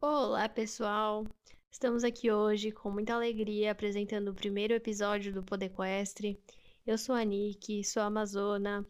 [0.00, 1.26] Olá, pessoal!
[1.72, 6.40] Estamos aqui hoje com muita alegria apresentando o primeiro episódio do Podequestre.
[6.86, 8.86] Eu sou a Nick, sou amazona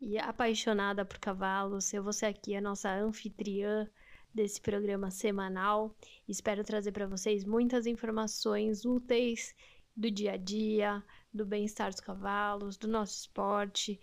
[0.00, 1.92] e apaixonada por cavalos.
[1.92, 3.86] Eu vou ser aqui a nossa anfitriã
[4.32, 5.94] desse programa semanal.
[6.26, 9.54] Espero trazer para vocês muitas informações úteis
[9.94, 11.04] do dia a dia,
[11.34, 14.00] do bem-estar dos cavalos, do nosso esporte,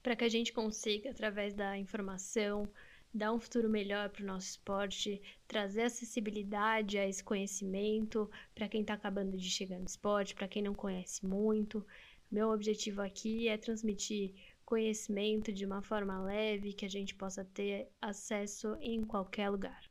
[0.00, 2.70] para que a gente consiga, através da informação,
[3.12, 8.80] dar um futuro melhor para o nosso esporte, trazer acessibilidade a esse conhecimento para quem
[8.80, 11.86] está acabando de chegar no esporte, para quem não conhece muito.
[12.30, 17.88] Meu objetivo aqui é transmitir conhecimento de uma forma leve que a gente possa ter
[18.00, 19.82] acesso em qualquer lugar.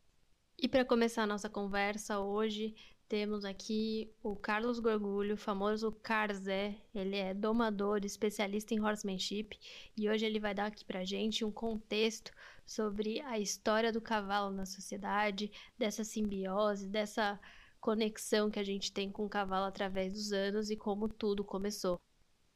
[0.57, 2.73] E para começar a nossa conversa hoje,
[3.11, 6.77] temos aqui o Carlos Gorgulho, famoso Carzé.
[6.95, 9.59] Ele é domador, especialista em horsemanship
[9.97, 12.31] e hoje ele vai dar aqui pra gente um contexto
[12.65, 17.37] sobre a história do cavalo na sociedade, dessa simbiose, dessa
[17.81, 21.99] conexão que a gente tem com o cavalo através dos anos e como tudo começou.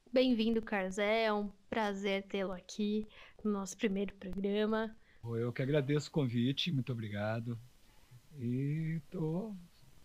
[0.10, 3.06] Bem-vindo, Carzé, é um prazer tê-lo aqui
[3.44, 4.96] no nosso primeiro programa.
[5.22, 7.60] Eu que agradeço o convite, muito obrigado.
[8.38, 9.54] E estou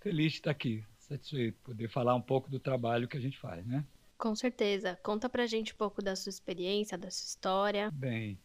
[0.00, 3.64] feliz de estar aqui, satisfeito, poder falar um pouco do trabalho que a gente faz,
[3.66, 3.84] né?
[4.18, 4.98] Com certeza.
[5.02, 7.90] Conta pra gente um pouco da sua experiência, da sua história.
[7.90, 8.38] Bem,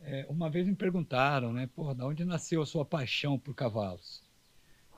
[0.00, 4.22] é, uma vez me perguntaram, né, porra, da onde nasceu a sua paixão por cavalos?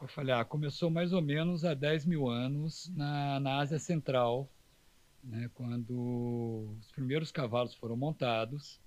[0.01, 4.49] Eu falei, ah, começou mais ou menos há 10 mil anos na, na Ásia Central,
[5.23, 8.81] né, quando os primeiros cavalos foram montados,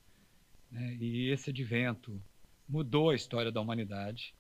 [0.70, 2.22] né, e esse advento
[2.67, 4.36] mudou a história da humanidade.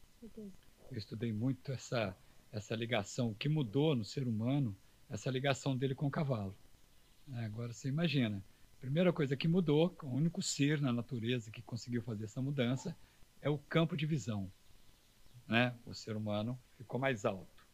[0.91, 2.15] Eu estudei muito essa
[2.55, 4.75] essa ligação, o que mudou no ser humano,
[5.09, 6.55] essa ligação dele com o cavalo.
[7.33, 8.41] É, agora você imagina,
[8.77, 12.95] a primeira coisa que mudou, o único ser na natureza que conseguiu fazer essa mudança,
[13.41, 14.49] é o campo de visão.
[15.45, 15.75] Né?
[15.85, 17.67] O ser humano ficou mais alto,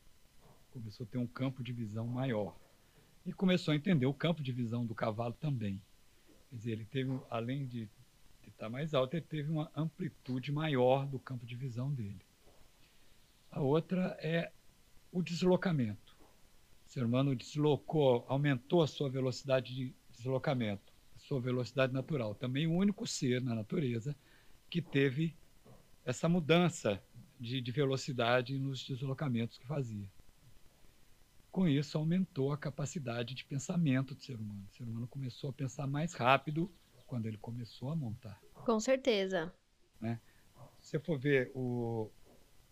[0.71, 2.57] começou a ter um campo de visão maior
[3.23, 5.79] e começou a entender o campo de visão do cavalo também.
[6.49, 7.87] Quer dizer, ele teve, além de
[8.47, 12.25] estar mais alto, ele teve uma amplitude maior do campo de visão dele.
[13.51, 14.51] A outra é
[15.11, 16.15] o deslocamento.
[16.85, 22.35] O ser humano deslocou, aumentou a sua velocidade de deslocamento, a sua velocidade natural.
[22.35, 24.15] Também o único ser na natureza
[24.69, 25.35] que teve
[26.05, 27.01] essa mudança
[27.39, 30.09] de, de velocidade nos deslocamentos que fazia.
[31.51, 34.65] Com isso, aumentou a capacidade de pensamento do ser humano.
[34.69, 36.71] O ser humano começou a pensar mais rápido
[37.05, 38.41] quando ele começou a montar.
[38.53, 39.53] Com certeza.
[39.99, 40.19] Né?
[40.79, 42.09] Se você for ver o,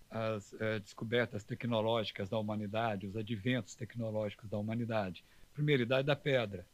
[0.10, 5.24] as é, descobertas tecnológicas da humanidade, os adventos tecnológicos da humanidade.
[5.54, 6.66] Primeira idade da pedra,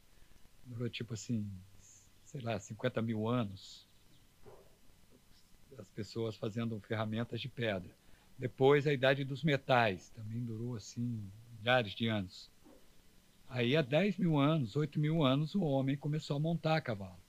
[0.66, 1.46] durou tipo assim,
[2.26, 3.86] sei lá, 50 mil anos.
[5.78, 7.90] As pessoas fazendo ferramentas de pedra.
[8.38, 11.22] Depois a idade dos metais, também durou assim
[11.58, 12.50] milhares de anos.
[13.50, 17.20] Aí há 10 mil anos, 8 mil anos, o homem começou a montar cavalo.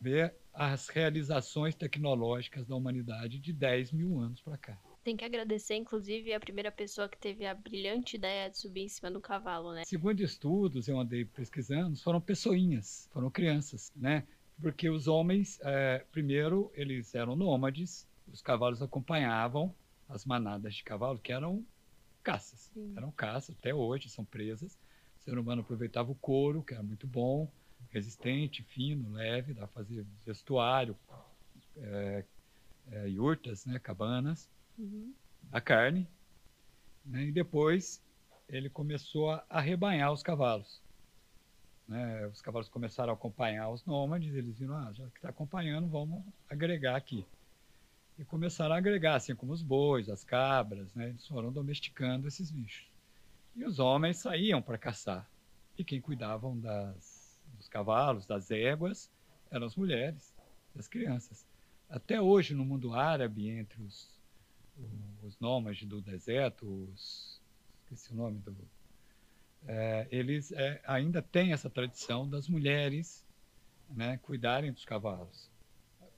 [0.00, 4.78] Ver as realizações tecnológicas da humanidade de 10 mil anos para cá.
[5.02, 8.88] Tem que agradecer, inclusive, a primeira pessoa que teve a brilhante ideia de subir em
[8.88, 9.82] cima do cavalo, né?
[9.84, 14.26] Segundo estudos, eu andei pesquisando, foram pessoinhas, foram crianças, né?
[14.62, 19.74] Porque os homens, é, primeiro, eles eram nômades, os cavalos acompanhavam
[20.08, 21.66] as manadas de cavalo, que eram
[22.22, 22.70] caças.
[22.72, 22.94] Sim.
[22.96, 24.78] Eram caças, até hoje são presas.
[25.18, 27.50] O ser humano aproveitava o couro, que era muito bom,
[27.94, 30.96] resistente, fino, leve, dá para fazer vestuário,
[31.76, 32.24] é,
[32.90, 35.14] é, yurtas, né, cabanas, uhum.
[35.52, 36.06] a carne,
[37.04, 38.02] né, e depois
[38.48, 40.82] ele começou a arrebanhar os cavalos.
[41.86, 45.86] Né, os cavalos começaram a acompanhar os nômades, eles viram, ah, já que está acompanhando,
[45.86, 47.24] vamos agregar aqui.
[48.18, 52.50] E começaram a agregar, assim como os bois, as cabras, né, eles foram domesticando esses
[52.50, 52.88] bichos.
[53.54, 55.28] E os homens saíam para caçar.
[55.78, 57.13] E quem cuidavam das
[57.74, 59.10] cavalos, das éguas,
[59.50, 60.32] eram as mulheres,
[60.78, 61.44] as crianças.
[61.90, 64.08] Até hoje, no mundo árabe, entre os,
[65.24, 67.40] os nômades do deserto, os,
[67.82, 68.56] esqueci o nome do.
[69.66, 73.24] É, eles é, ainda têm essa tradição das mulheres
[73.90, 75.50] né, cuidarem dos cavalos,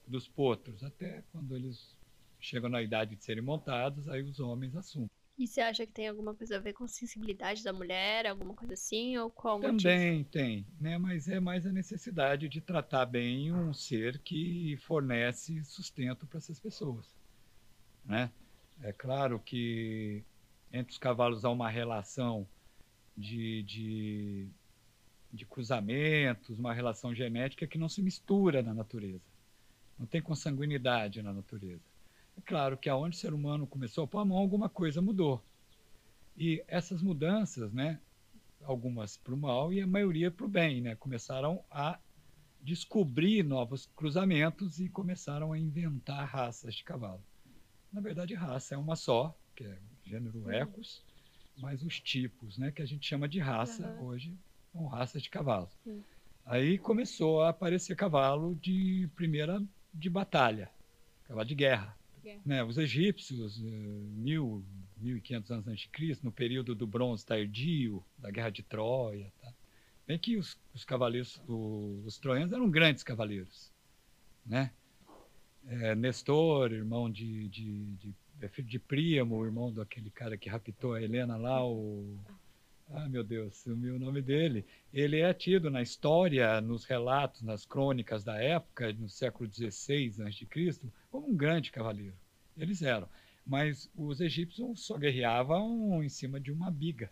[0.07, 1.97] dos potros, até quando eles
[2.39, 5.09] chegam na idade de serem montados, aí os homens assumem.
[5.39, 8.75] E você acha que tem alguma coisa a ver com sensibilidade da mulher, alguma coisa
[8.75, 10.25] assim, ou qual Também motivo?
[10.25, 10.99] tem, né?
[10.99, 16.61] Mas é mais a necessidade de tratar bem um ser que fornece sustento para essas
[16.61, 17.17] pessoas,
[18.05, 18.33] né?
[18.81, 20.25] É claro que
[20.73, 22.49] entre os cavalos há uma relação
[23.17, 24.51] de, de,
[25.33, 29.25] de cruzamentos, uma relação genética que não se mistura na natureza.
[29.99, 31.85] Não tem consanguinidade na natureza.
[32.37, 35.43] É claro que aonde o ser humano começou a pôr a mão, alguma coisa mudou.
[36.37, 37.99] E essas mudanças, né,
[38.63, 41.99] algumas para o mal e a maioria para o bem, né, começaram a
[42.61, 47.23] descobrir novos cruzamentos e começaram a inventar raças de cavalo.
[47.93, 50.51] Na verdade, raça é uma só, que é o gênero.
[50.51, 51.03] Ecos,
[51.57, 54.07] mas os tipos, né, que a gente chama de raça uhum.
[54.07, 54.37] hoje,
[54.73, 55.71] são raças de cavalo.
[55.87, 56.03] Uhum.
[56.45, 59.63] Aí começou a aparecer cavalo de primeira
[59.93, 60.71] de batalha,
[61.25, 61.97] cavalo de guerra.
[62.45, 63.69] Né, os egípcios, eh,
[64.17, 64.65] mil,
[64.97, 68.63] mil e quinhentos anos antes de Cristo, no período do bronze tardio, da guerra de
[68.63, 69.53] Troia, tá?
[70.07, 73.73] Bem que os, os cavaleiros, os, os troianos eram grandes cavaleiros,
[74.45, 74.73] né?
[75.67, 80.95] É, Nestor, irmão de, de, de, é filho de Príamo, irmão daquele cara que raptou
[80.95, 82.17] a Helena lá, o
[82.91, 84.65] ah, meu Deus, sumiu o nome dele.
[84.93, 90.81] Ele é tido na história, nos relatos, nas crônicas da época, no século XVI a.C.,
[91.17, 92.15] como um grande cavaleiro.
[92.57, 93.09] Eles eram.
[93.47, 97.11] Mas os egípcios só guerreavam em cima de uma biga.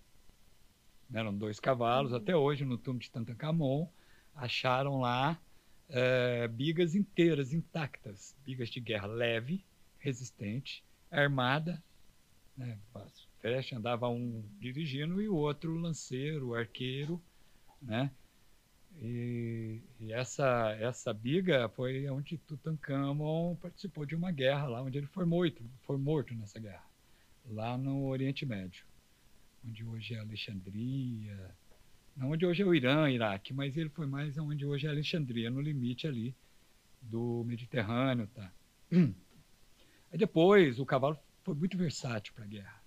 [1.13, 2.13] Eram dois cavalos.
[2.13, 2.19] Uhum.
[2.19, 3.89] Até hoje, no túmulo de Tutankhamon,
[4.35, 5.41] acharam lá
[5.89, 8.37] é, bigas inteiras, intactas.
[8.45, 9.65] Bigas de guerra leve,
[9.99, 11.83] resistente, armada,
[12.57, 12.79] né,
[13.41, 17.21] Flecha andava um dirigindo e o outro lanceiro, arqueiro,
[17.81, 18.11] né?
[19.01, 25.07] E, e, essa essa biga foi onde Tutankhamon participou de uma guerra lá, onde ele
[25.09, 26.85] foi morto, foi morto nessa guerra,
[27.45, 28.85] lá no Oriente Médio,
[29.67, 31.55] onde hoje é Alexandria,
[32.17, 35.51] não onde hoje é o Irã, Iraque, mas ele foi mais onde hoje é Alexandria,
[35.51, 36.35] no limite ali
[37.03, 38.53] do Mediterrâneo, tá?
[40.13, 42.85] Aí depois o cavalo foi muito versátil para a guerra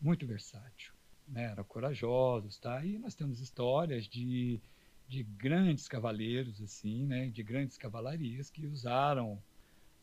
[0.00, 0.92] muito versátil,
[1.26, 1.44] né?
[1.44, 2.84] eram corajosos, tá?
[2.84, 4.60] E nós temos histórias de,
[5.08, 7.28] de grandes cavaleiros, assim, né?
[7.28, 9.42] De grandes cavalarias que usaram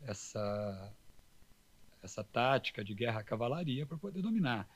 [0.01, 0.93] essa
[2.01, 4.69] essa tática de guerra à cavalaria para poder dominar.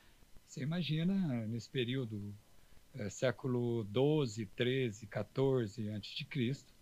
[0.48, 2.34] Você imagina nesse período
[2.96, 6.74] é, século 12, 13, 14 antes de Cristo,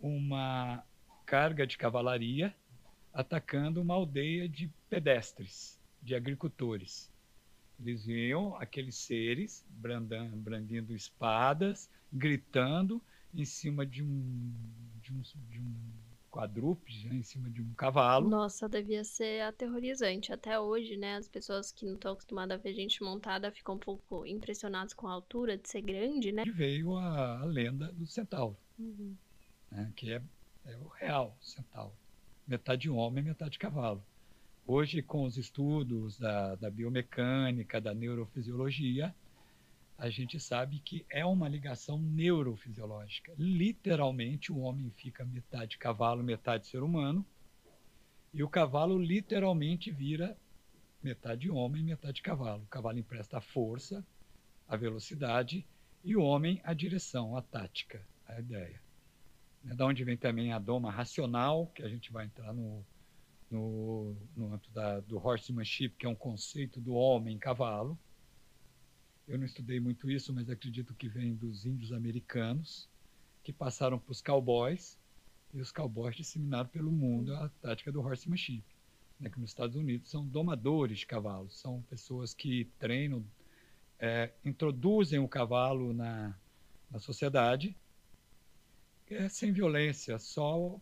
[0.00, 0.84] uma
[1.26, 2.54] carga de cavalaria
[3.12, 7.12] atacando uma aldeia de pedestres de agricultores.
[7.80, 13.02] Eles viam aqueles seres brandando, brandindo espadas, gritando
[13.34, 14.52] em cima de um,
[15.00, 15.74] de um, de um
[16.30, 18.28] quadrúpede, né, em cima de um cavalo.
[18.28, 20.32] Nossa, devia ser aterrorizante.
[20.32, 21.16] Até hoje, né?
[21.16, 25.06] As pessoas que não estão acostumadas a ver gente montada ficam um pouco impressionadas com
[25.06, 26.42] a altura de ser grande, né?
[26.44, 29.14] E veio a, a lenda do centauro, uhum.
[29.70, 30.22] né, que é,
[30.64, 31.94] é o real centauro.
[32.46, 34.04] Metade homem, metade cavalo.
[34.66, 39.14] Hoje, com os estudos da, da biomecânica, da neurofisiologia,
[39.98, 43.34] a gente sabe que é uma ligação neurofisiológica.
[43.36, 47.24] Literalmente, o homem fica metade cavalo, metade ser humano,
[48.32, 50.34] e o cavalo literalmente vira
[51.02, 52.62] metade homem, metade cavalo.
[52.62, 54.02] O cavalo empresta a força,
[54.66, 55.66] a velocidade,
[56.02, 58.80] e o homem a direção, a tática, a ideia.
[59.62, 62.82] Da onde vem também a doma racional, que a gente vai entrar no
[63.54, 67.96] no, no âmbito da, do horsemanship, que é um conceito do homem-cavalo.
[69.28, 72.88] Eu não estudei muito isso, mas acredito que vem dos índios americanos,
[73.44, 74.98] que passaram para os cowboys,
[75.52, 78.64] e os cowboys disseminaram pelo mundo a tática do horsemanship.
[79.20, 83.24] Né, que nos Estados Unidos são domadores de cavalos, são pessoas que treinam,
[84.00, 86.36] é, introduzem o cavalo na,
[86.90, 87.76] na sociedade,
[89.08, 90.80] é, sem violência, só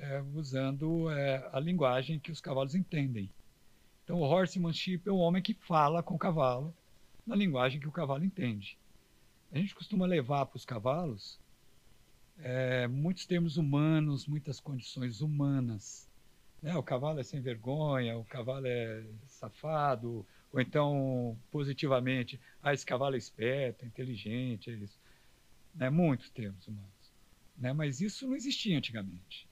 [0.00, 3.30] é, usando é, a linguagem que os cavalos entendem.
[4.04, 6.74] Então, o horsemanship é o homem que fala com o cavalo
[7.26, 8.78] na linguagem que o cavalo entende.
[9.52, 11.38] A gente costuma levar para os cavalos
[12.38, 16.08] é, muitos termos humanos, muitas condições humanas.
[16.62, 16.74] Né?
[16.76, 23.14] O cavalo é sem vergonha, o cavalo é safado, ou então, positivamente, ah, esse cavalo
[23.14, 24.98] é esperto, é inteligente, é isso.
[25.74, 25.90] Né?
[25.90, 27.12] Muitos termos humanos.
[27.56, 27.72] Né?
[27.72, 29.47] Mas isso não existia antigamente.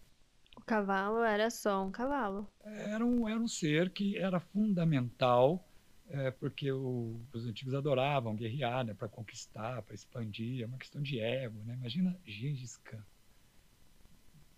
[0.57, 2.51] O cavalo era só um cavalo.
[2.65, 5.65] Era um, era um ser que era fundamental,
[6.09, 10.63] é, porque o, os antigos adoravam guerrear né, para conquistar, para expandir.
[10.63, 11.63] É uma questão de ego.
[11.65, 11.75] Né?
[11.75, 13.05] Imagina Gengis Khan.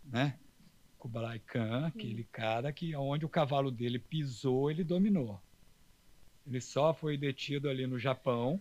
[0.05, 0.38] Né?
[0.99, 5.40] Kublai Khan, aquele cara que onde o cavalo dele pisou, ele dominou.
[6.47, 8.59] Ele só foi detido ali no Japão,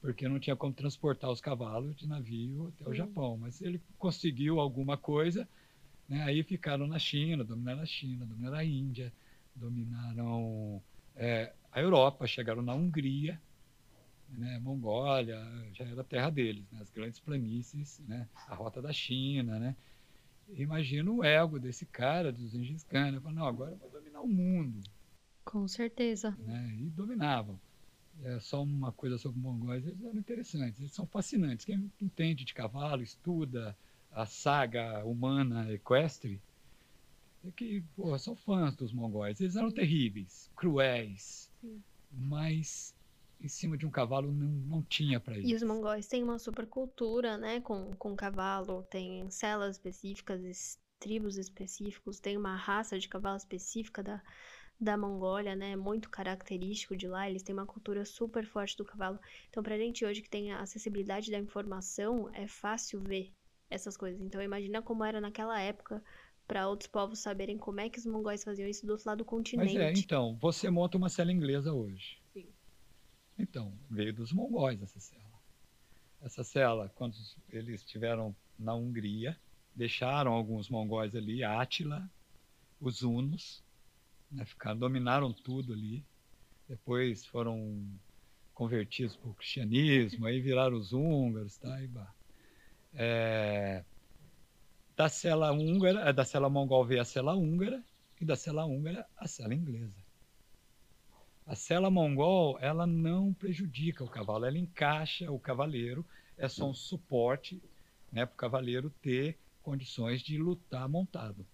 [0.00, 3.36] porque não tinha como transportar os cavalos de navio até o Japão.
[3.36, 5.48] Mas ele conseguiu alguma coisa
[6.08, 6.22] né?
[6.24, 9.12] Aí ficaram na China, dominaram a China, dominaram a Índia,
[9.54, 10.82] dominaram
[11.16, 13.40] é, a Europa, chegaram na Hungria,
[14.28, 14.58] né?
[14.58, 15.40] Mongólia,
[15.72, 16.80] já era terra deles, né?
[16.80, 18.28] as grandes planícies, né?
[18.48, 19.58] a rota da China.
[19.58, 19.76] Né?
[20.56, 23.12] Imagina o ego desse cara, do Gengis Khan.
[23.12, 23.20] Né?
[23.32, 24.80] Não, agora eu vou dominar o mundo.
[25.44, 26.36] Com certeza.
[26.38, 26.76] Né?
[26.80, 27.58] E dominavam.
[28.22, 31.64] É só uma coisa sobre mongóis, eles eram interessantes, eles são fascinantes.
[31.64, 33.76] Quem entende de cavalo, estuda
[34.14, 36.40] a saga humana equestre,
[37.44, 39.40] é que pô, são fãs dos mongóis.
[39.40, 41.82] Eles eram terríveis, cruéis, Sim.
[42.10, 42.94] mas
[43.40, 45.48] em cima de um cavalo não, não tinha para isso.
[45.48, 51.36] E os mongóis têm uma super cultura, né, com, com cavalo, tem celas específicas, tribos
[51.36, 54.22] específicos, tem uma raça de cavalo específica da,
[54.80, 55.76] da Mongólia, né?
[55.76, 57.28] Muito característico de lá.
[57.28, 59.18] Eles têm uma cultura super forte do cavalo.
[59.50, 63.34] Então, pra gente hoje que tem a acessibilidade da informação, é fácil ver
[63.70, 64.20] essas coisas.
[64.20, 66.02] Então, imagina como era naquela época
[66.46, 69.24] para outros povos saberem como é que os mongóis faziam isso do outro lado do
[69.24, 69.74] continente.
[69.74, 72.18] Mas é, então, você monta uma cela inglesa hoje.
[72.32, 72.46] Sim.
[73.38, 75.24] Então, veio dos mongóis essa cela.
[76.20, 77.16] Essa cela, quando
[77.50, 79.38] eles estiveram na Hungria,
[79.74, 82.08] deixaram alguns mongóis ali, Átila,
[82.80, 83.62] os hunos,
[84.30, 86.04] né, ficaram, dominaram tudo ali.
[86.68, 87.86] Depois foram
[88.54, 91.82] convertidos para o cristianismo, aí viraram os húngaros, tá?
[91.82, 91.88] E,
[92.94, 93.84] é,
[94.96, 97.82] da cela húngara, é, da cela mongol veio a cela húngara
[98.20, 100.04] e da cela húngara a cela inglesa.
[101.46, 106.04] A cela mongol, ela não prejudica o cavalo, ela encaixa o cavaleiro,
[106.38, 107.60] é só um suporte
[108.10, 111.46] né, para o cavaleiro ter condições de lutar montado.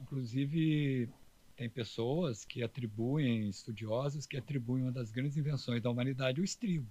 [0.00, 1.08] Inclusive,
[1.56, 6.88] tem pessoas que atribuem, estudiosos, que atribuem uma das grandes invenções da humanidade o estribo.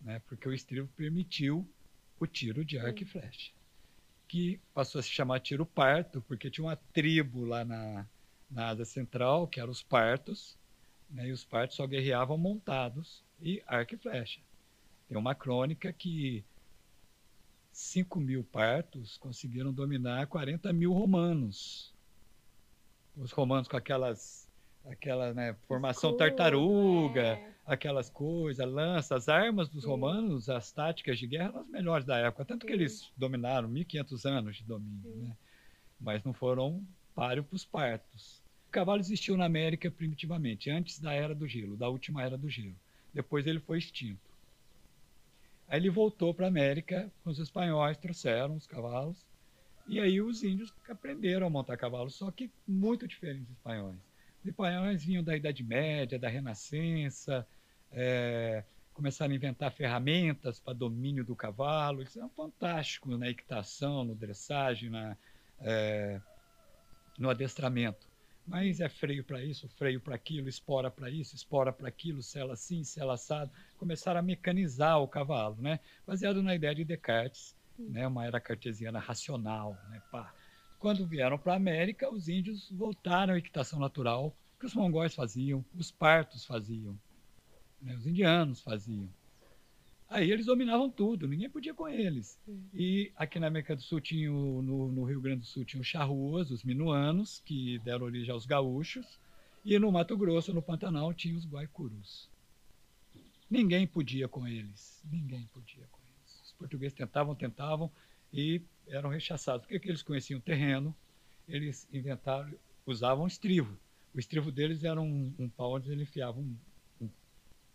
[0.00, 0.20] Né?
[0.26, 1.68] Porque o estribo permitiu
[2.20, 3.50] o tiro de arco e flecha.
[4.28, 8.06] Que passou a se chamar tiro parto, porque tinha uma tribo lá na,
[8.48, 10.56] na Ásia Central, que eram os partos,
[11.10, 11.26] né?
[11.26, 14.40] e os partos só guerreavam montados e arco e flecha.
[15.08, 16.44] Tem uma crônica que
[17.72, 21.92] 5 mil partos conseguiram dominar 40 mil romanos
[23.16, 24.48] os romanos com aquelas
[24.88, 27.52] aquela né, formação tartaruga, é.
[27.66, 29.90] aquelas coisas, lanças, as armas dos Sim.
[29.90, 32.66] romanos, as táticas de guerra eram as melhores da época, tanto Sim.
[32.68, 35.36] que eles dominaram 1500 anos de domínio, né?
[36.00, 36.82] mas não foram
[37.14, 38.42] páreo para os partos.
[38.68, 42.48] O cavalo existiu na América primitivamente, antes da Era do Gelo, da última Era do
[42.48, 42.76] Gelo.
[43.12, 44.30] Depois ele foi extinto.
[45.68, 49.24] Aí ele voltou para a América, com os espanhóis trouxeram os cavalos,
[49.86, 54.09] e aí os índios aprenderam a montar cavalo, só que muito diferentes dos espanhóis.
[54.44, 57.46] Espanhóis vinham da Idade Média, da Renascença,
[57.92, 62.02] é, começaram a inventar ferramentas para domínio do cavalo.
[62.02, 65.16] Isso é fantástico na equitação, no dressagem, na,
[65.60, 66.20] é,
[67.18, 68.08] no adestramento.
[68.46, 72.54] Mas é freio para isso, freio para aquilo, espora para isso, espora para aquilo, sela
[72.54, 73.50] assim, sela assado.
[73.78, 75.78] Começaram a mecanizar o cavalo, né?
[76.06, 79.78] baseado na ideia de Descartes, né, uma era cartesiana racional.
[79.88, 80.34] Né, pá.
[80.80, 85.62] Quando vieram para a América, os índios voltaram à equitação natural, que os mongóis faziam,
[85.76, 86.98] os partos faziam,
[87.82, 89.08] né, os indianos faziam.
[90.08, 92.40] Aí eles dominavam tudo, ninguém podia com eles.
[92.72, 95.86] E aqui na América do Sul tinha, no, no, Rio Grande do Sul tinha os
[95.86, 99.20] charruas, os minuanos, que deram origem aos gaúchos,
[99.62, 102.26] e no Mato Grosso, no Pantanal, tinha os guaicurus.
[103.50, 106.00] Ninguém podia com eles, ninguém podia com
[106.60, 107.90] portugueses tentavam, tentavam
[108.32, 109.66] e eram rechaçados.
[109.66, 110.94] Porque eles conheciam o terreno,
[111.48, 112.52] eles inventaram,
[112.86, 113.78] usavam estrivo.
[114.14, 116.56] O estrivo deles era um, um pau onde eles enfiavam um,
[117.04, 117.10] um,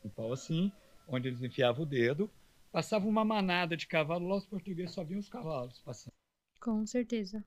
[0.05, 0.71] um, pau assim,
[1.07, 2.29] onde eles enfiavam o dedo,
[2.71, 6.13] passava uma manada de cavalo, lá os portugueses só viam os cavalos passando.
[6.59, 7.43] Com certeza.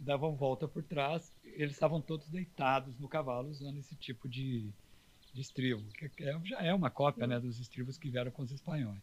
[0.00, 4.72] Davam volta por trás, eles estavam todos deitados no cavalo usando esse tipo de,
[5.34, 8.52] de estribo, que é, já é uma cópia né, dos estribos que vieram com os
[8.52, 9.02] espanhóis.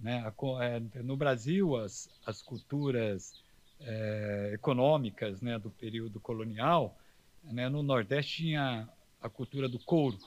[0.00, 0.24] Né?
[0.62, 3.36] É, no Brasil, as, as culturas
[3.80, 6.98] é, econômicas né, do período colonial,
[7.44, 8.88] né, no Nordeste tinha
[9.20, 10.18] a cultura do couro,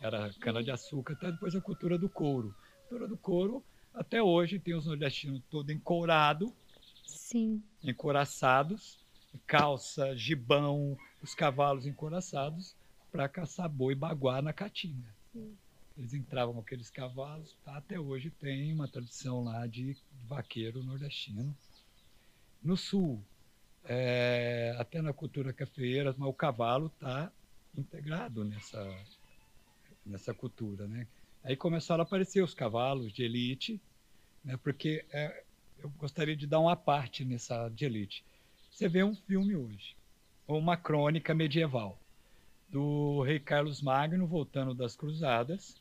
[0.00, 2.48] era cana-de-açúcar, até depois a cultura do couro.
[2.48, 6.54] A cultura do couro, até hoje, tem os nordestinos todo encourado,
[7.04, 7.62] Sim.
[7.82, 8.98] encoraçados,
[9.46, 12.76] calça, gibão, os cavalos encoraçados,
[13.10, 15.16] para caçar boi baguá na caatinga.
[15.98, 17.76] Eles entravam com aqueles cavalos, tá?
[17.76, 19.96] até hoje tem uma tradição lá de
[20.28, 21.52] vaqueiro nordestino.
[22.62, 23.20] No sul,
[23.84, 27.32] é, até na cultura cafeeira, mas o cavalo está
[27.76, 29.04] integrado nessa,
[30.06, 30.86] nessa cultura.
[30.86, 31.04] Né?
[31.42, 33.80] Aí começaram a aparecer os cavalos de elite,
[34.44, 34.56] né?
[34.56, 35.42] porque é,
[35.78, 38.24] eu gostaria de dar uma parte nessa de elite.
[38.70, 39.96] Você vê um filme hoje,
[40.46, 41.98] ou uma crônica medieval
[42.68, 45.74] do rei Carlos Magno voltando das cruzadas,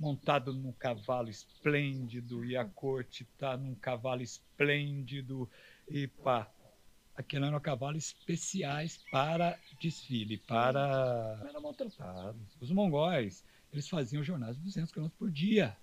[0.00, 5.48] montado num cavalo esplêndido e a corte está num cavalo esplêndido
[5.88, 6.50] e pá.
[7.14, 11.38] Aquilo eram cavalos especiais para desfile, para.
[11.46, 12.40] Eram maltratados.
[12.58, 15.76] Os mongóis, eles faziam jornadas de 200 km por dia,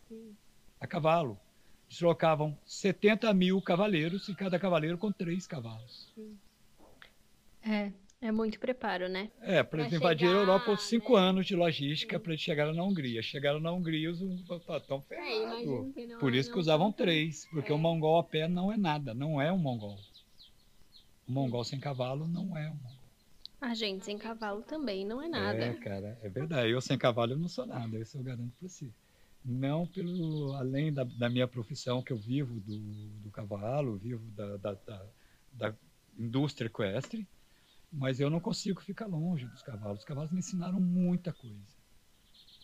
[0.79, 1.39] a cavalo.
[1.87, 6.11] Deslocavam 70 mil cavaleiros e cada cavaleiro com três cavalos.
[7.61, 9.31] É, é muito preparo, né?
[9.41, 11.21] É, para eles invadirem a Europa, por cinco né?
[11.21, 13.21] anos de logística para eles chegarem na Hungria.
[13.21, 15.95] Chegaram na Hungria, os estão ferrados.
[15.95, 17.75] É, por isso que usavam três, porque é.
[17.75, 19.97] o mongol a pé não é nada, não é um mongol.
[21.27, 22.97] O mongol sem cavalo não é um mongol.
[23.59, 25.57] A gente sem cavalo também não é nada.
[25.57, 26.71] É, cara, é verdade.
[26.71, 28.91] Eu sem cavalo eu não sou nada, isso eu garanto para si.
[29.43, 32.77] Não pelo além da, da, minha profissão que eu vivo do,
[33.23, 35.05] do cavalo, vivo da, da, da,
[35.53, 35.73] da
[36.19, 37.27] indústria equestre,
[37.91, 39.99] mas eu não consigo ficar longe dos cavalos.
[39.99, 41.75] Os cavalos me ensinaram muita coisa.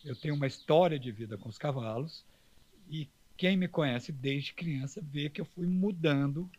[0.04, 2.24] Eu tenho uma história de vida com os cavalos
[2.88, 6.50] e quem me conhece desde criança vê que eu fui mudando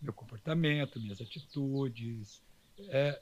[0.00, 2.42] meu comportamento, minhas atitudes.
[2.88, 3.20] É,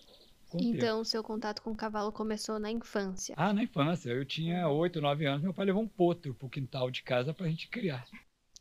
[0.55, 3.35] então, seu contato com o cavalo começou na infância?
[3.37, 4.11] Ah, na infância.
[4.11, 5.43] Eu tinha oito, nove anos.
[5.43, 8.07] Meu pai levou um potro para o quintal de casa para a gente criar.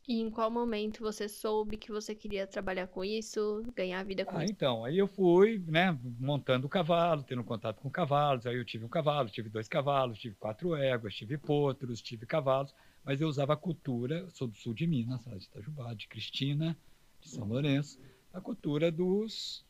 [0.08, 4.24] E em qual momento você soube que você queria trabalhar com isso, ganhar a vida
[4.24, 4.54] com ah, isso?
[4.54, 8.46] Então, aí eu fui, né, montando o cavalo, tendo contato com cavalos.
[8.46, 12.74] Aí eu tive um cavalo, tive dois cavalos, tive quatro éguas, tive potros, tive cavalos.
[13.04, 16.78] Mas eu usava a cultura, sou do sul de Minas, de Itajubá, de Cristina,
[17.20, 18.00] de São Lourenço,
[18.34, 19.66] a cultura dos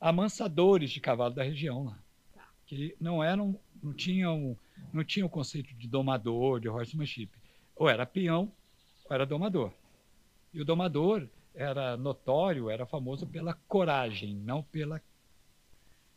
[0.00, 1.98] amansadores de cavalo da região lá.
[2.64, 4.56] Que não eram, não tinham,
[4.92, 7.30] não tinham o conceito de domador, de horsemanship.
[7.74, 8.52] Ou era peão,
[9.04, 9.72] ou era domador.
[10.52, 15.00] E o domador era notório, era famoso pela coragem, não pela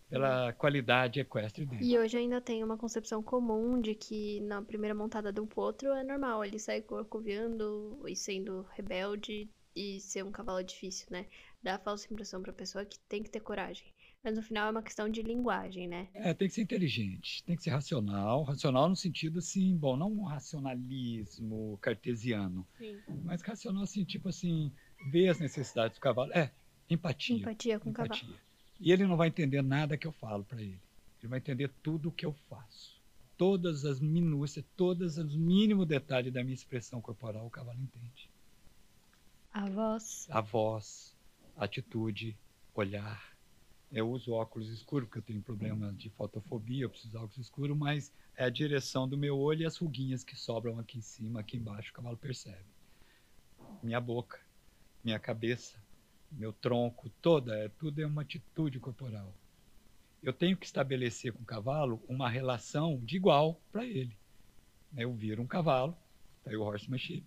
[0.10, 1.84] pela qualidade equestre dele.
[1.84, 5.92] E hoje ainda tem uma concepção comum de que na primeira montada de um potro
[5.92, 11.26] é normal ele sair corcoviando e sendo rebelde e ser um cavalo difícil, né?
[11.64, 13.93] Dá a falsa impressão pra pessoa que tem que ter coragem.
[14.24, 16.08] Mas no final é uma questão de linguagem, né?
[16.14, 18.44] É, tem que ser inteligente, tem que ser racional.
[18.44, 23.02] Racional no sentido assim, bom, não um racionalismo cartesiano, Sim.
[23.26, 24.72] mas racional assim, tipo assim,
[25.12, 26.32] ver as necessidades do cavalo.
[26.32, 26.50] É,
[26.90, 27.36] empatia.
[27.36, 28.24] Empatia com empatia.
[28.24, 28.40] o cavalo.
[28.80, 30.80] E ele não vai entender nada que eu falo para ele.
[31.20, 33.02] Ele vai entender tudo o que eu faço.
[33.38, 38.30] Todas as minúcias, todos os mínimos detalhes da minha expressão corporal, o cavalo entende.
[39.52, 40.28] A voz.
[40.30, 41.14] A voz,
[41.58, 42.38] atitude,
[42.74, 43.33] olhar.
[43.94, 47.78] Eu uso óculos escuros porque eu tenho problema de fotofobia, eu preciso de óculos escuros,
[47.78, 51.40] mas é a direção do meu olho e as ruguinhas que sobram aqui em cima,
[51.40, 52.66] aqui embaixo, o cavalo percebe.
[53.84, 54.42] Minha boca,
[55.04, 55.80] minha cabeça,
[56.32, 59.32] meu tronco, toda, é, tudo é uma atitude corporal.
[60.24, 64.18] Eu tenho que estabelecer com o cavalo uma relação de igual para ele.
[64.98, 65.96] Eu viro um cavalo,
[66.44, 67.26] tá aí o horsemanship.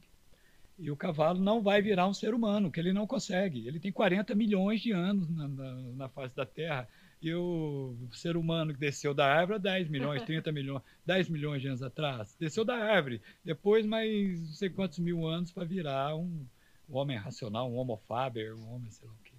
[0.79, 3.67] E o cavalo não vai virar um ser humano, que ele não consegue.
[3.67, 6.87] Ele tem 40 milhões de anos na, na, na face da Terra.
[7.21, 11.63] E o ser humano que desceu da árvore há 10 milhões, 30 milhões, 10 milhões
[11.63, 13.23] de anos atrás, desceu da árvore.
[13.43, 16.47] Depois, mais não sei quantos mil anos para virar um,
[16.89, 19.33] um, homem racional, um homo faber, um homem sei lá o quê.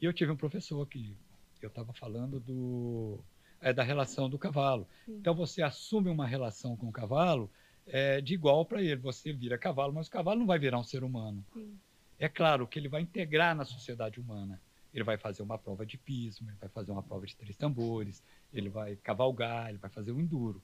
[0.00, 1.14] E eu tive um professor que
[1.60, 3.22] eu estava falando do,
[3.60, 4.88] é, da relação do cavalo.
[5.06, 7.50] Então, você assume uma relação com o cavalo
[7.86, 8.96] é, de igual para ele.
[8.96, 11.44] Você vira cavalo, mas o cavalo não vai virar um ser humano.
[11.52, 11.78] Sim.
[12.18, 14.60] É claro que ele vai integrar na sociedade humana.
[14.92, 18.22] Ele vai fazer uma prova de pismo, ele vai fazer uma prova de três tambores,
[18.52, 20.62] ele vai cavalgar, ele vai fazer um enduro.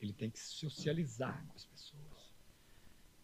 [0.00, 2.34] Ele tem que socializar com as pessoas.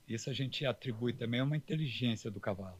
[0.08, 2.78] Isso a gente atribui também a uma inteligência do cavalo.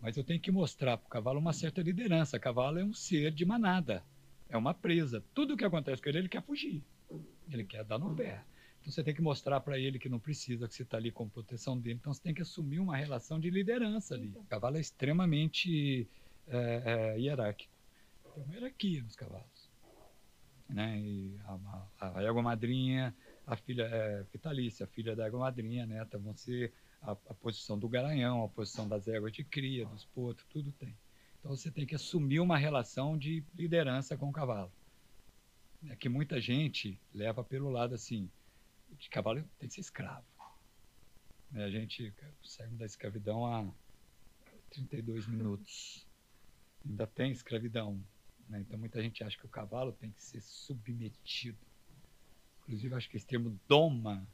[0.00, 2.36] Mas eu tenho que mostrar para o cavalo uma certa liderança.
[2.36, 4.04] O cavalo é um ser de manada,
[4.48, 5.22] é uma presa.
[5.34, 6.82] Tudo o que acontece com ele, ele quer fugir.
[7.50, 8.42] Ele quer dar no pé.
[8.88, 11.28] Então você tem que mostrar para ele que não precisa, que você está ali com
[11.28, 11.98] proteção dele.
[12.00, 14.32] Então você tem que assumir uma relação de liderança ali.
[14.34, 16.08] O cavalo é extremamente
[16.46, 17.70] é, é, hierárquico.
[18.34, 19.70] Tem uma hierarquia nos cavalos.
[20.70, 21.00] Né?
[21.00, 23.14] E a, a, a égua madrinha,
[23.46, 26.72] a filha é, vitalícia, a filha da égua madrinha, neta, vão ser
[27.02, 30.96] a, a, posição do garanhão, a posição das éguas de cria, dos potros, tudo tem.
[31.40, 34.72] Então você tem que assumir uma relação de liderança com o cavalo.
[35.90, 38.30] É que muita gente leva pelo lado assim,
[38.98, 40.26] de cavalo tem que ser escravo.
[41.50, 43.66] Né, a gente saímos da escravidão há
[44.70, 46.06] 32 minutos.
[46.86, 48.02] Ainda tem escravidão.
[48.48, 48.60] Né?
[48.60, 51.58] Então muita gente acha que o cavalo tem que ser submetido.
[52.62, 54.26] Inclusive, acho que esse termo doma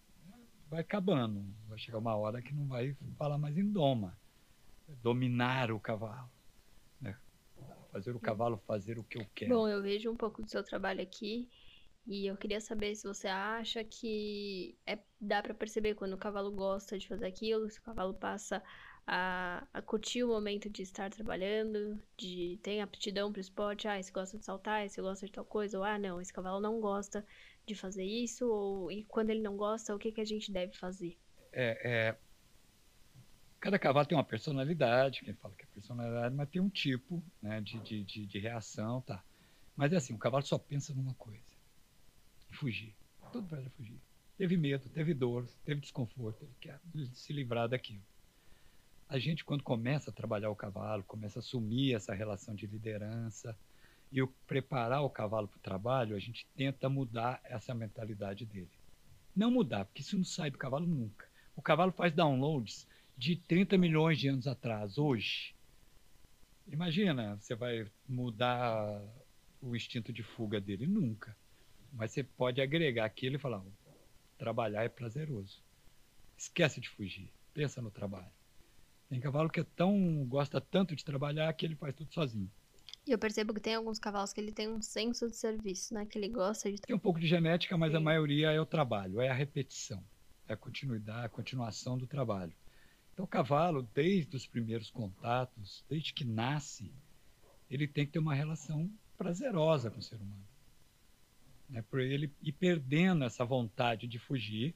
[0.69, 1.45] vai acabando.
[1.69, 4.19] Vai chegar uma hora que não vai falar mais em doma.
[5.03, 6.31] Dominar o cavalo.
[7.01, 7.17] Né?
[7.93, 9.55] Fazer o cavalo fazer o que eu quero.
[9.55, 11.49] Bom, eu vejo um pouco do seu trabalho aqui
[12.07, 16.51] E eu queria saber se você acha que é, dá para perceber quando o cavalo
[16.51, 18.63] gosta de fazer aquilo, se o cavalo passa
[19.07, 23.99] a, a curtir o momento de estar trabalhando, de ter aptidão para o esporte, ah,
[23.99, 26.79] esse gosta de saltar, esse gosta de tal coisa, ou ah, não, esse cavalo não
[26.81, 27.25] gosta
[27.67, 30.77] de fazer isso, ou e quando ele não gosta, o que, que a gente deve
[30.77, 31.17] fazer?
[31.53, 32.17] É, é,
[33.65, 37.63] Cada cavalo tem uma personalidade, quem fala que é personalidade, mas tem um tipo né,
[37.63, 39.25] de, de, de, de reação, tá.
[39.75, 41.43] Mas é assim, o cavalo só pensa numa coisa,
[42.55, 42.95] fugir.
[43.33, 44.01] Tudo para fugir.
[44.37, 46.81] Teve medo, teve dor, teve desconforto, ele quer
[47.15, 48.03] se livrar daquilo.
[49.09, 53.57] A gente, quando começa a trabalhar o cavalo, começa a assumir essa relação de liderança
[54.11, 58.71] e o preparar o cavalo para o trabalho, a gente tenta mudar essa mentalidade dele.
[59.35, 61.29] Não mudar, porque isso não sai do cavalo nunca.
[61.57, 62.87] O cavalo faz downloads
[63.17, 65.55] de 30 milhões de anos atrás, hoje.
[66.67, 69.01] Imagina, você vai mudar
[69.61, 70.87] o instinto de fuga dele?
[70.87, 71.37] Nunca.
[71.95, 73.63] Mas você pode agregar aquilo e falar:
[74.37, 75.63] trabalhar é prazeroso.
[76.37, 78.31] Esquece de fugir, pensa no trabalho.
[79.09, 82.51] Tem cavalo que é tão, gosta tanto de trabalhar que ele faz tudo sozinho.
[83.07, 86.05] E eu percebo que tem alguns cavalos que ele tem um senso de serviço, né?
[86.07, 86.81] Que ele gosta de.
[86.81, 87.99] Tem um pouco de genética, mas Sim.
[87.99, 90.03] a maioria é o trabalho, é a repetição,
[90.49, 92.53] é a continuidade, a continuação do trabalho.
[93.13, 96.93] Então, o cavalo, desde os primeiros contatos, desde que nasce,
[97.71, 100.54] ele tem que ter uma relação prazerosa com o ser humano.
[101.69, 101.83] Né?
[101.83, 104.75] Por ele ir perdendo essa vontade de fugir,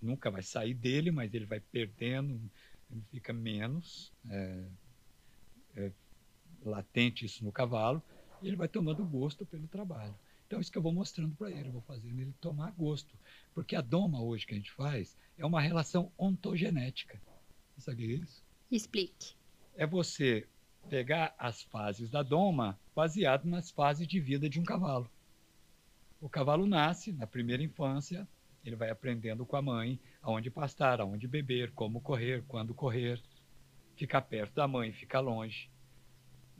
[0.00, 2.40] nunca vai sair dele, mas ele vai perdendo,
[2.90, 4.64] ele fica menos é,
[5.76, 5.92] é,
[6.64, 8.02] latente isso no cavalo,
[8.42, 10.14] e ele vai tomando gosto pelo trabalho.
[10.46, 13.14] Então, isso que eu vou mostrando para ele, eu vou fazendo ele tomar gosto.
[13.54, 17.20] Porque a doma hoje que a gente faz é uma relação ontogenética.
[17.84, 18.42] Que é isso?
[18.70, 19.34] Explique.
[19.76, 20.46] É você
[20.88, 25.08] pegar as fases da doma baseado nas fases de vida de um cavalo.
[26.20, 28.28] O cavalo nasce na primeira infância,
[28.62, 33.18] ele vai aprendendo com a mãe aonde pastar, aonde beber, como correr, quando correr,
[33.96, 35.70] ficar perto da mãe, ficar longe.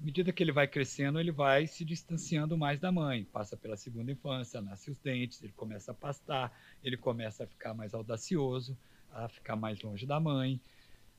[0.00, 3.76] À medida que ele vai crescendo, ele vai se distanciando mais da mãe, passa pela
[3.76, 6.50] segunda infância, nasce os dentes, ele começa a pastar,
[6.82, 8.78] ele começa a ficar mais audacioso,
[9.10, 10.58] a ficar mais longe da mãe,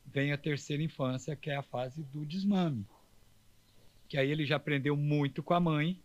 [0.03, 2.87] vem a terceira infância, que é a fase do desmame.
[4.09, 6.01] Que aí ele já aprendeu muito com a mãe,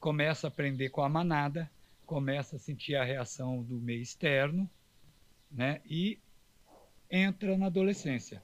[0.00, 1.70] começa a aprender com a manada,
[2.04, 4.68] começa a sentir a reação do meio externo,
[5.50, 5.80] né?
[5.84, 6.18] E
[7.10, 8.42] entra na adolescência.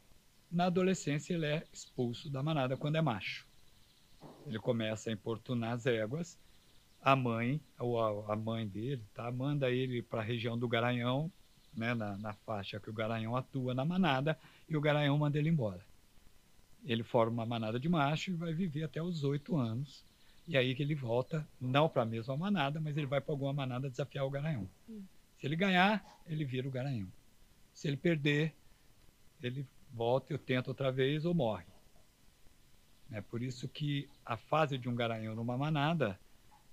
[0.51, 3.47] Na adolescência ele é expulso da manada quando é macho.
[4.47, 6.39] Ele começa a importunar as éguas.
[7.01, 9.31] A mãe, ou a, mãe dele, tá?
[9.33, 11.33] Manda ele para a região do Garanhão,
[11.75, 11.95] né?
[11.95, 14.39] Na, na faixa que o Garanhão atua na manada,
[14.69, 15.85] e o garanhão manda ele embora.
[16.85, 20.05] Ele forma uma manada de macho e vai viver até os oito anos.
[20.47, 23.53] E aí que ele volta, não para a mesma manada, mas ele vai para alguma
[23.53, 24.69] manada desafiar o garanhão.
[24.89, 25.03] Hum.
[25.39, 27.09] Se ele ganhar, ele vira o garanhão.
[27.73, 28.55] Se ele perder,
[29.43, 31.65] ele volta e tenta outra vez ou morre.
[33.11, 36.19] É por isso que a fase de um garanhão numa manada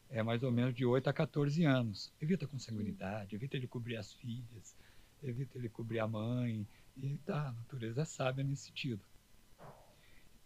[0.10, 2.12] é mais ou menos de 8 a 14 anos.
[2.21, 4.75] Evita a consanguinidade, evita ele cobrir as filhas,
[5.21, 6.65] evita ele cobrir a mãe,
[6.97, 9.01] e tá, a natureza é sábia nesse sentido.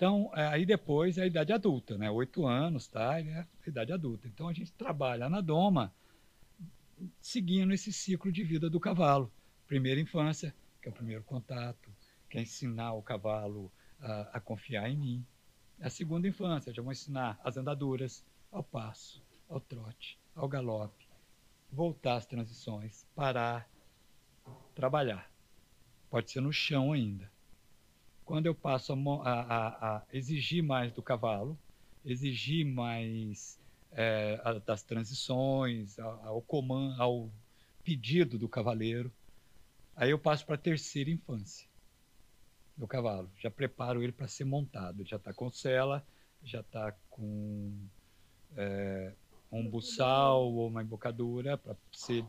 [0.03, 2.11] Então, é, aí depois é a idade adulta, né?
[2.11, 3.21] Oito anos, tá?
[3.21, 4.27] É a idade adulta.
[4.27, 5.95] Então, a gente trabalha na doma
[7.21, 9.31] seguindo esse ciclo de vida do cavalo.
[9.65, 11.89] Primeira infância, que é o primeiro contato,
[12.29, 15.25] que é ensinar o cavalo a, a confiar em mim.
[15.79, 21.07] A segunda infância, já vou ensinar as andaduras, ao passo, ao trote, ao galope,
[21.71, 23.69] voltar às transições, parar,
[24.75, 25.31] trabalhar
[26.09, 27.31] pode ser no chão ainda.
[28.33, 31.55] Quando eu passo a, a, a exigir mais do cavalo,
[32.03, 33.59] exigir mais
[33.91, 37.29] é, a, das transições, ao comando, ao
[37.83, 39.13] pedido do cavaleiro,
[39.95, 41.67] aí eu passo para a terceira infância
[42.75, 43.29] do cavalo.
[43.37, 45.05] Já preparo ele para ser montado.
[45.05, 46.03] Já está com sela,
[46.43, 47.71] já está com
[48.57, 49.13] é,
[49.51, 52.25] um buçal ou uma embocadura para ser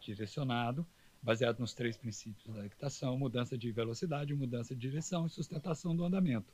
[0.00, 0.84] direcionado
[1.24, 6.04] baseado nos três princípios da equitação: mudança de velocidade, mudança de direção e sustentação do
[6.04, 6.52] andamento.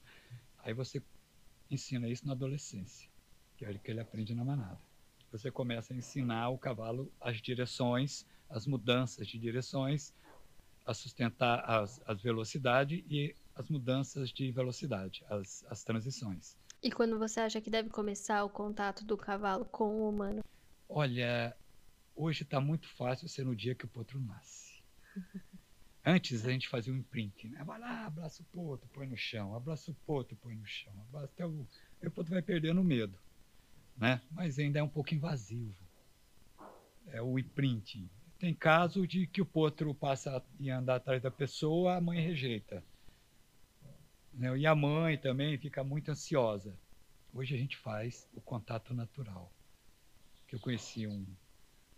[0.59, 1.03] Aí você
[1.71, 3.11] ensina isso na adolescência,
[3.57, 4.79] que é o que ele aprende na manada.
[5.33, 10.13] Você começa a ensinar o cavalo as direções, as mudanças de direções,
[10.87, 16.57] a sustentar as, as velocidades e as mudanças de velocidade, as, as transições.
[16.83, 20.43] E quando você acha que deve começar o contato do cavalo com o humano?
[20.89, 21.57] Olha,
[22.23, 24.83] Hoje está muito fácil ser no dia que o potro nasce.
[26.05, 27.65] Antes a gente fazia um imprint, né?
[27.65, 31.33] Vai lá, abraça o potro, põe no chão, abraça o potro, põe no chão, abraça
[31.33, 31.67] até o,
[32.03, 33.19] o potro vai perdendo medo,
[33.97, 34.21] né?
[34.33, 35.75] Mas ainda é um pouco invasivo.
[37.07, 38.11] é o imprinting.
[38.39, 42.85] Tem caso de que o potro passa e andar atrás da pessoa, a mãe rejeita.
[44.35, 44.59] Né?
[44.59, 46.79] E a mãe também fica muito ansiosa.
[47.33, 49.51] Hoje a gente faz o contato natural.
[50.47, 51.25] Que eu conheci um,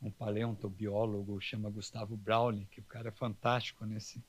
[0.02, 4.22] um paleontobiólogo, chama Gustavo Browning, que o cara é fantástico nesse.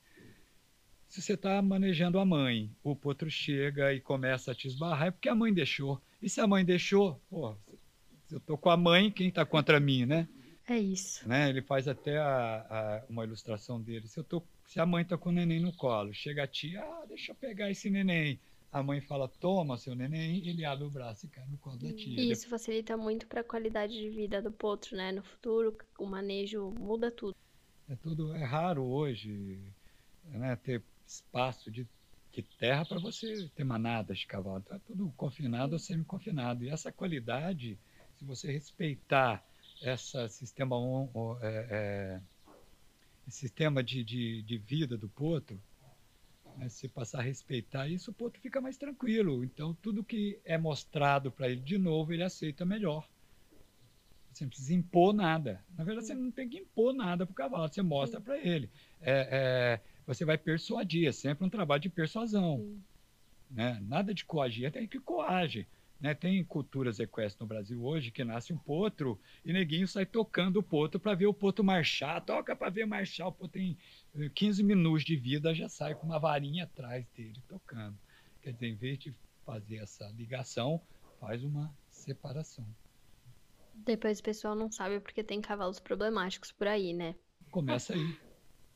[1.08, 5.10] Se você está manejando a mãe, o potro chega e começa a te esbarrar, é
[5.10, 6.00] porque a mãe deixou.
[6.22, 7.54] E se a mãe deixou, pô,
[8.30, 10.28] eu tô com a mãe, quem está contra mim, né?
[10.66, 11.28] É isso.
[11.28, 11.50] Né?
[11.50, 14.08] Ele faz até a, a, uma ilustração dele.
[14.08, 16.82] Se, eu tô, se a mãe está com o neném no colo, chega a tia,
[16.82, 18.38] ah, deixa eu pegar esse neném.
[18.74, 21.92] A mãe fala, toma seu neném, ele abre o braço e cai no colo da
[21.92, 22.20] tia.
[22.20, 25.12] E isso facilita muito para a qualidade de vida do potro, né?
[25.12, 27.36] No futuro, o manejo muda tudo.
[27.88, 29.60] É tudo, é raro hoje,
[30.24, 31.86] né, ter espaço de,
[32.32, 34.58] de terra para você ter manadas de cavalo.
[34.58, 36.64] Então é tudo confinado ou semi-confinado.
[36.64, 37.78] E essa qualidade,
[38.18, 39.46] se você respeitar
[39.80, 40.74] esse sistema,
[41.40, 45.62] é, é, sistema de, de, de, vida do potro,
[46.56, 49.44] né, se passar a respeitar isso, o potro fica mais tranquilo.
[49.44, 53.08] Então, tudo que é mostrado para ele de novo, ele aceita melhor.
[54.32, 55.64] Você não precisa impor nada.
[55.76, 58.68] Na verdade, você não tem que impor nada para o cavalo, você mostra para ele.
[59.00, 62.76] É, é, você vai persuadir, é sempre um trabalho de persuasão.
[63.48, 63.80] Né?
[63.86, 65.68] Nada de coagir, tem que coage.
[66.04, 66.12] Né?
[66.12, 70.62] Tem culturas equestres no Brasil hoje que nasce um potro e neguinho sai tocando o
[70.62, 72.22] potro para ver o potro marchar.
[72.22, 73.28] Toca para ver marchar.
[73.28, 73.78] O potro tem
[74.34, 77.96] 15 eh, minutos de vida, já sai com uma varinha atrás dele tocando.
[78.42, 79.14] Quer dizer, em vez de
[79.46, 80.78] fazer essa ligação,
[81.18, 82.66] faz uma separação.
[83.72, 87.14] Depois o pessoal não sabe porque tem cavalos problemáticos por aí, né?
[87.50, 88.18] Começa aí.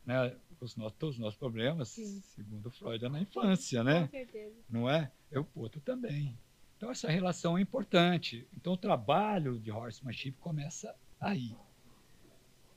[0.07, 0.35] Né?
[0.62, 2.23] Os nossos, os nossos problemas, Sim.
[2.23, 4.07] segundo Freud, é na infância, né?
[4.07, 4.57] Com certeza.
[4.67, 5.12] Não é?
[5.31, 6.35] Eu potro também.
[6.79, 8.47] Então, essa relação é importante.
[8.57, 11.57] Então, o trabalho de horsemanship começa aí.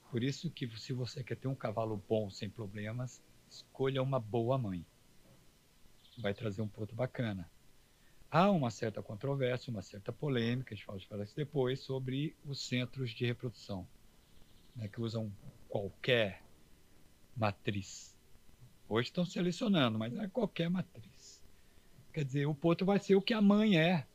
[0.10, 4.58] Por isso que, se você quer ter um cavalo bom, sem problemas, escolha uma boa
[4.58, 4.84] mãe.
[6.18, 7.48] Vai trazer um ponto bacana.
[8.32, 13.12] Há uma certa controvérsia, uma certa polêmica, a gente fala isso depois, sobre os centros
[13.12, 13.88] de reprodução,
[14.76, 15.32] né, que usam
[15.70, 16.42] qualquer
[17.38, 18.18] matriz.
[18.90, 21.21] Hoje estão selecionando, mas não é qualquer matriz.
[22.13, 24.06] Quer dizer, o potro vai ser o que a mãe é.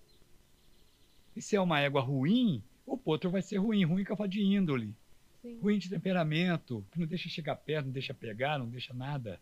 [1.34, 3.84] E se é uma égua ruim, o potro vai ser ruim.
[3.84, 4.94] Ruim que eu falo de índole.
[5.42, 5.58] Sim.
[5.60, 9.40] Ruim de temperamento, que não deixa chegar perto, não deixa pegar, não deixa nada.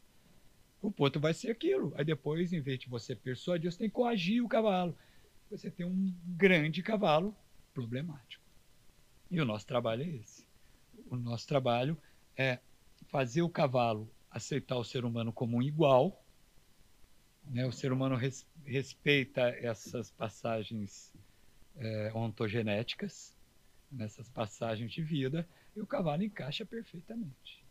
[0.81, 1.93] O potro vai ser aquilo.
[1.97, 4.97] Aí depois, em vez de você persuadir, você tem que coagir o cavalo.
[5.51, 7.35] Você tem um grande cavalo
[7.73, 8.45] problemático.
[9.31, 10.47] E o nosso trabalho é esse.
[11.11, 11.97] O nosso trabalho
[12.37, 12.59] é
[13.07, 16.24] fazer o cavalo aceitar o ser humano como um igual,
[17.51, 17.67] né?
[17.67, 21.13] O ser humano res, respeita essas passagens
[21.77, 23.37] é, ontogenéticas,
[23.91, 27.65] nessas passagens de vida, e o cavalo encaixa perfeitamente.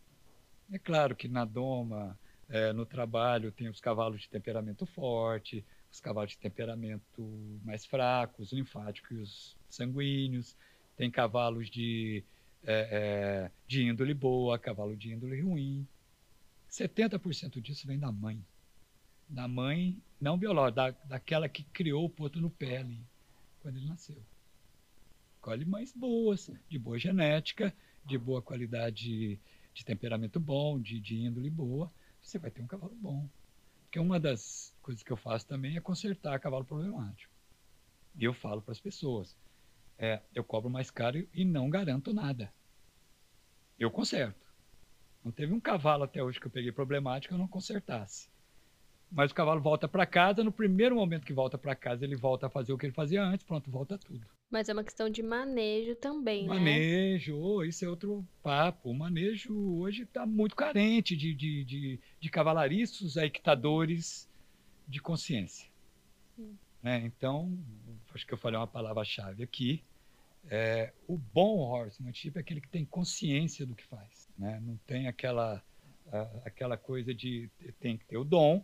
[0.72, 6.00] É claro que na doma, é, no trabalho, tem os cavalos de temperamento forte, os
[6.00, 10.56] cavalos de temperamento mais fracos, linfáticos e os sanguíneos,
[10.96, 12.24] tem cavalos de,
[12.64, 15.86] é, é, de índole boa, cavalo de índole ruim.
[16.70, 18.44] 70% disso vem da mãe
[19.28, 23.00] da mãe, não biológica, da, daquela que criou o potro no pé ali,
[23.60, 24.22] quando ele nasceu.
[25.34, 29.38] Escolhe mães boas, de boa genética, de boa qualidade
[29.74, 33.28] de temperamento bom, de, de índole boa, você vai ter um cavalo bom.
[33.82, 37.32] Porque uma das coisas que eu faço também é consertar cavalo problemático.
[38.16, 39.36] E eu falo para as pessoas,
[39.98, 42.52] é, eu cobro mais caro e não garanto nada.
[43.78, 44.46] Eu conserto.
[45.24, 48.28] Não teve um cavalo até hoje que eu peguei problemático que eu não consertasse.
[49.10, 52.46] Mas o cavalo volta para casa, no primeiro momento que volta para casa, ele volta
[52.46, 54.26] a fazer o que ele fazia antes, pronto, volta tudo.
[54.50, 56.70] Mas é uma questão de manejo também, manejo, né?
[56.70, 58.90] Manejo, isso é outro papo.
[58.90, 64.28] O manejo hoje está muito carente de, de, de, de cavalariços a equitadores
[64.86, 65.68] de consciência.
[66.82, 67.02] Né?
[67.04, 67.56] Então,
[68.14, 69.82] acho que eu falei uma palavra-chave aqui.
[70.50, 74.28] É, o bom horsemanship é aquele que tem consciência do que faz.
[74.38, 74.60] Né?
[74.62, 75.62] Não tem aquela,
[76.44, 78.62] aquela coisa de tem que ter o dom,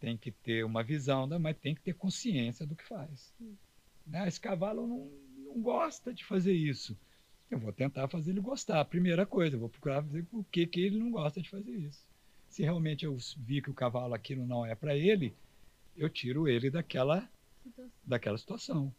[0.00, 3.32] tem que ter uma visão, né, mas tem que ter consciência do que faz.
[4.06, 4.26] Né?
[4.26, 5.10] Esse cavalo não,
[5.46, 6.96] não gosta de fazer isso.
[7.50, 8.84] Eu vou tentar fazer ele gostar.
[8.84, 12.02] Primeira coisa, eu vou procurar ver por que, que ele não gosta de fazer isso.
[12.48, 15.34] Se realmente eu vi que o cavalo aquilo não é para ele,
[15.96, 17.28] eu tiro ele daquela,
[18.04, 18.92] daquela situação.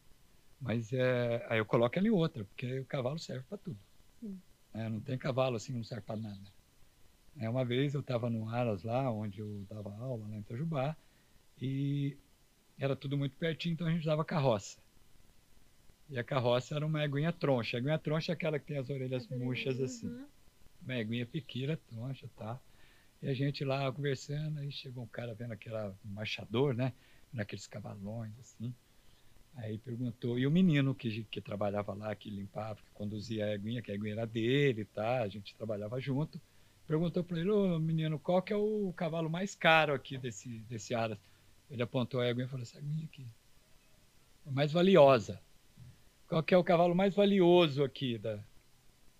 [0.59, 3.77] Mas é, aí eu coloco ele em outra, porque o cavalo serve para tudo.
[4.73, 6.58] É, não tem cavalo assim que não serve para nada.
[7.39, 10.95] É, uma vez eu estava no Aras lá, onde eu dava aula, lá em Itajubá,
[11.61, 12.17] e
[12.77, 14.77] era tudo muito pertinho, então a gente dava carroça.
[16.09, 17.77] E a carroça era uma eguinha troncha.
[17.77, 20.07] A eguinha troncha é aquela que tem as orelhas murchas assim.
[20.07, 20.25] Uhum.
[20.81, 22.59] Uma eguinha pequena, troncha, tá?
[23.21, 26.93] E a gente lá conversando, aí chegou um cara vendo aquele marchador, né?
[27.31, 28.73] Naqueles cavalões, assim.
[29.55, 33.81] Aí perguntou, e o menino que, que trabalhava lá, que limpava, que conduzia a eguinha,
[33.81, 35.21] que a eguinha era dele, tá?
[35.21, 36.41] A gente trabalhava junto.
[36.89, 40.95] Perguntou para ele, ô menino, qual que é o cavalo mais caro aqui desse, desse
[40.95, 41.19] Aras?
[41.69, 43.27] Ele apontou a eguinha e falou, essa eguinha aqui.
[44.47, 45.39] É mais valiosa.
[46.27, 48.17] Qual que é o cavalo mais valioso aqui?
[48.17, 48.39] Da...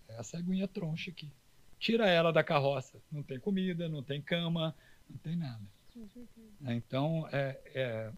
[0.08, 1.32] Essa eguinha troncha aqui.
[1.77, 2.99] Tira ela da carroça.
[3.12, 4.75] Não tem comida, não tem cama,
[5.08, 5.62] não tem nada.
[6.62, 8.12] Então, é, é,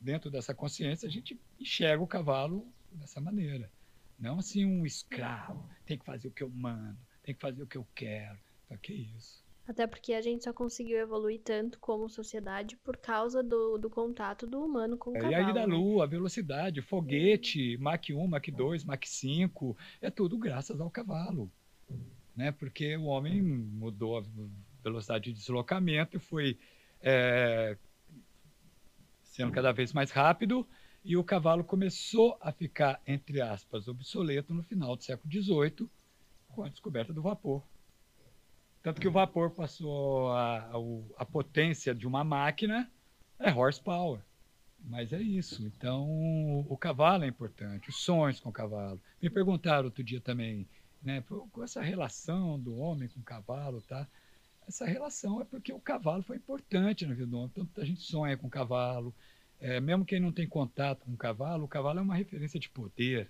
[0.00, 3.70] dentro dessa consciência, a gente enxerga o cavalo dessa maneira.
[4.18, 7.66] Não assim um escravo, tem que fazer o que eu mando, tem que fazer o
[7.66, 8.45] que eu quero.
[8.68, 9.44] Pra que isso?
[9.66, 14.46] Até porque a gente só conseguiu evoluir tanto como sociedade por causa do, do contato
[14.46, 15.32] do humano com o É, cavalo.
[15.32, 15.74] E aí da né?
[15.74, 21.50] lua, a velocidade, foguete, Mach 1, Mach 2, Mach 5, é tudo graças ao cavalo.
[22.36, 22.52] Né?
[22.52, 24.24] Porque o homem mudou a
[24.84, 26.58] velocidade de deslocamento e foi
[27.02, 27.76] é,
[29.24, 30.66] sendo cada vez mais rápido
[31.04, 35.88] e o cavalo começou a ficar, entre aspas, obsoleto no final do século XVIII
[36.48, 37.62] com a descoberta do vapor.
[38.86, 40.70] Tanto que o vapor passou a,
[41.16, 42.88] a, potência de uma máquina
[43.36, 44.20] é horsepower.
[44.78, 45.66] Mas é isso.
[45.66, 49.02] Então, o cavalo é importante, os sonhos com o cavalo.
[49.20, 50.68] Me perguntaram outro dia também,
[51.02, 51.20] né,
[51.50, 54.06] com essa relação do homem com o cavalo, tá?
[54.68, 57.50] Essa relação é porque o cavalo foi importante na vida do homem.
[57.52, 59.12] Tanto a gente sonha com o cavalo.
[59.60, 62.68] É, mesmo quem não tem contato com o cavalo, o cavalo é uma referência de
[62.68, 63.28] poder,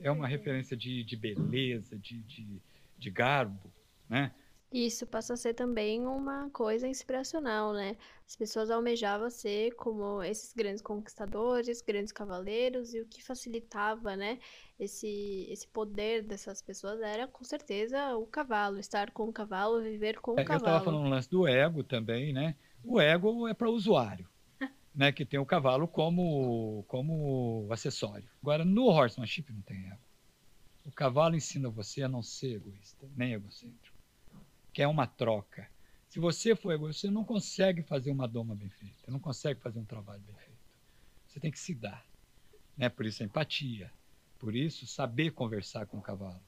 [0.00, 2.62] é uma referência de, de beleza, de, de,
[2.98, 3.70] de garbo,
[4.08, 4.32] né?
[4.72, 7.96] Isso passa a ser também uma coisa inspiracional, né?
[8.24, 14.38] As pessoas almejavam ser como esses grandes conquistadores, grandes cavaleiros, e o que facilitava, né,
[14.78, 20.20] esse, esse poder dessas pessoas era com certeza o cavalo, estar com o cavalo, viver
[20.20, 20.84] com o É, Eu estava cavalo.
[20.84, 22.54] falando um lance do ego também, né?
[22.84, 24.28] O ego é para o usuário,
[24.94, 25.10] né?
[25.10, 28.28] Que tem o cavalo como, como acessório.
[28.40, 29.98] Agora, no horsemanship não tem ego.
[30.86, 33.89] O cavalo ensina você a não ser egoísta, nem egocêntrico.
[34.72, 35.68] Que é uma troca.
[36.08, 39.78] Se você for egoísta, você não consegue fazer uma doma bem feita, não consegue fazer
[39.78, 40.58] um trabalho bem feito.
[41.26, 42.04] Você tem que se dar.
[42.76, 42.88] Né?
[42.88, 43.92] Por isso a empatia.
[44.38, 46.40] Por isso, saber conversar com o cavalo.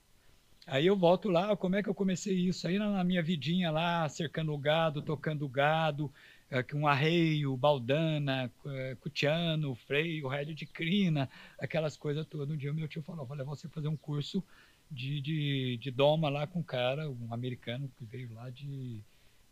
[0.67, 2.67] Aí eu volto lá, como é que eu comecei isso?
[2.67, 6.11] Aí na minha vidinha lá, cercando o gado, tocando o gado,
[6.51, 12.49] eh, com arreio, baldana, eh, cutiano, freio, rédea de crina, aquelas coisas todas.
[12.49, 14.43] Um dia meu tio falou, vou levar você fazer um curso
[14.92, 19.00] de, de, de doma lá com um cara, um americano que veio lá de,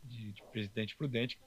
[0.05, 1.38] de, de Presidente Prudente.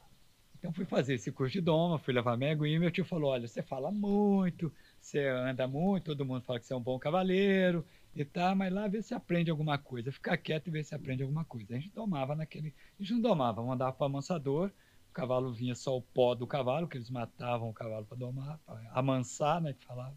[0.58, 3.32] Então fui fazer esse curso de doma, fui levar minha aguinha e meu tio falou,
[3.32, 6.98] olha, você fala muito, você anda muito, todo mundo fala que você é um bom
[6.98, 10.96] cavaleiro e tá, mas lá vê se aprende alguma coisa, fica quieto e vê se
[10.96, 11.76] aprende alguma coisa.
[11.76, 14.72] A gente domava naquele, a gente não domava, mandava para amansador,
[15.10, 18.58] o cavalo vinha só o pó do cavalo, que eles matavam o cavalo para domar,
[18.66, 20.16] para amansar, né, que falava.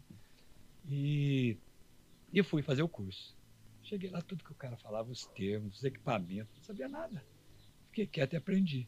[0.89, 1.57] E,
[2.33, 3.36] e fui fazer o curso.
[3.87, 7.23] Cheguei lá, tudo que o cara falava, os termos, os equipamentos, não sabia nada.
[7.85, 8.85] Fiquei quieto e aprendi.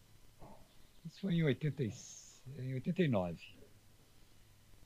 [1.06, 1.94] Isso foi em, 80, e-
[2.58, 3.42] em 89.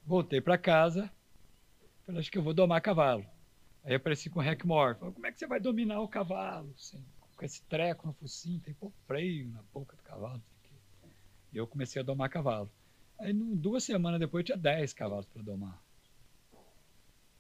[0.06, 1.12] Voltei para casa,
[2.06, 3.26] falei, acho que eu vou domar cavalo.
[3.84, 6.72] Aí apareci com o Hackmore, falei, como é que você vai dominar o cavalo?
[6.78, 7.04] Assim,
[7.36, 10.44] com esse treco no focinho, tem pôr freio na boca do cavalo.
[11.52, 12.70] E eu comecei a domar cavalo.
[13.20, 15.82] Aí duas semanas depois eu tinha 10 cavalos para domar.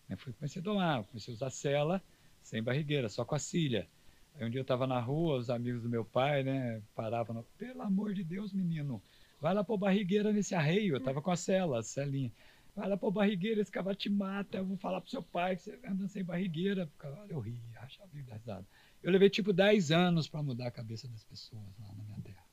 [0.09, 2.01] Aí fui, comecei a domar, comecei a usar sela
[2.43, 3.87] sem barrigueira, só com a cilha.
[4.35, 7.81] Aí um dia eu estava na rua, os amigos do meu pai, né, paravam, pelo
[7.81, 9.01] amor de Deus, menino,
[9.39, 12.31] vai lá pôr barrigueira nesse arreio, eu estava com a cela, a celinha.
[12.75, 15.61] Vai lá pôr barrigueira, esse cavalo te mata, eu vou falar pro seu pai que
[15.61, 16.89] você anda sem barrigueira.
[17.29, 18.65] Eu ria, achava engraçado.
[19.03, 22.43] Eu levei tipo 10 anos para mudar a cabeça das pessoas lá na minha terra.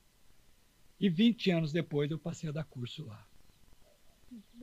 [0.98, 3.26] E 20 anos depois eu passei a dar curso lá.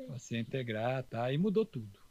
[0.08, 1.34] Passei a integrar, tá?
[1.34, 2.07] E mudou tudo.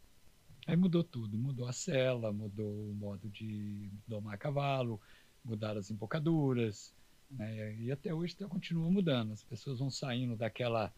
[0.66, 5.00] Aí mudou tudo, mudou a cela, mudou o modo de domar cavalo,
[5.44, 6.92] mudaram as embocaduras,
[7.30, 7.76] né?
[7.76, 9.32] e até hoje tá- continua mudando.
[9.32, 10.92] As pessoas vão saindo daquela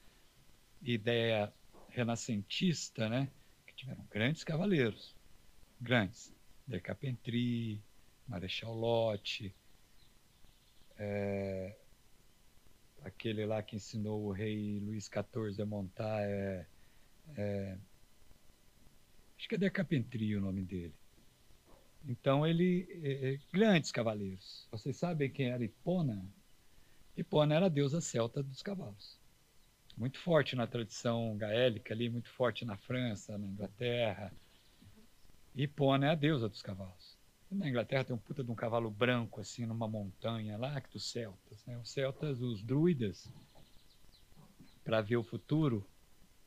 [0.80, 1.52] ideia
[1.90, 3.30] renascentista, né?
[3.66, 5.14] que tiveram grandes cavaleiros,
[5.78, 6.32] grandes,
[6.66, 7.82] De Carpentry,
[8.26, 9.54] Marechal Lotte,
[10.96, 11.76] é,
[13.02, 16.66] aquele lá que ensinou o rei Luís XIV a montar, é,
[17.36, 17.78] é,
[19.38, 20.94] acho que é De Carpentry o nome dele.
[22.06, 24.66] Então ele, é, é, grandes cavaleiros.
[24.70, 26.24] Vocês sabem quem era Hipona?
[27.16, 29.16] Hipona era a deusa celta dos cavalos.
[29.96, 34.32] Muito forte na tradição gaélica ali, muito forte na França, na Inglaterra.
[35.54, 37.16] Hipona é a deusa dos cavalos.
[37.50, 41.10] Na Inglaterra tem um puta de um cavalo branco, assim, numa montanha lá, que dos
[41.10, 41.64] celtas.
[41.66, 41.76] Né?
[41.78, 43.28] Os celtas, os druidas,
[44.84, 45.84] para ver o futuro,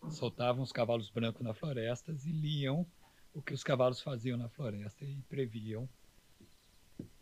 [0.09, 2.85] soltavam os cavalos brancos nas florestas e liam
[3.33, 5.87] o que os cavalos faziam na floresta e previam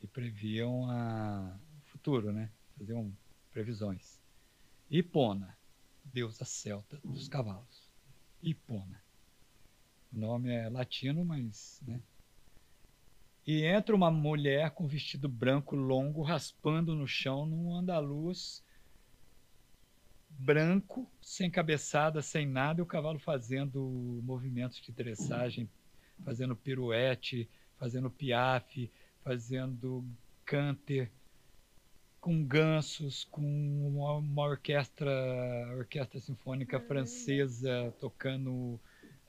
[0.01, 2.49] e previam a, futuro, né?
[2.77, 3.11] Faziam
[3.51, 4.19] previsões.
[4.89, 5.57] Hipona,
[6.03, 7.87] deusa celta dos cavalos.
[8.41, 9.03] Hipona.
[10.11, 12.01] O nome é latino, mas, né?
[13.45, 18.63] E entra uma mulher com vestido branco longo, raspando no chão, num andaluz
[20.39, 25.69] branco, sem cabeçada, sem nada, e o cavalo fazendo movimentos de dressagem,
[26.23, 28.89] fazendo piruete, fazendo piaffe,
[29.21, 30.05] fazendo
[30.45, 31.11] canter,
[32.21, 33.41] com gansos, com
[33.87, 35.11] uma, uma orquestra,
[35.77, 38.79] orquestra sinfônica francesa tocando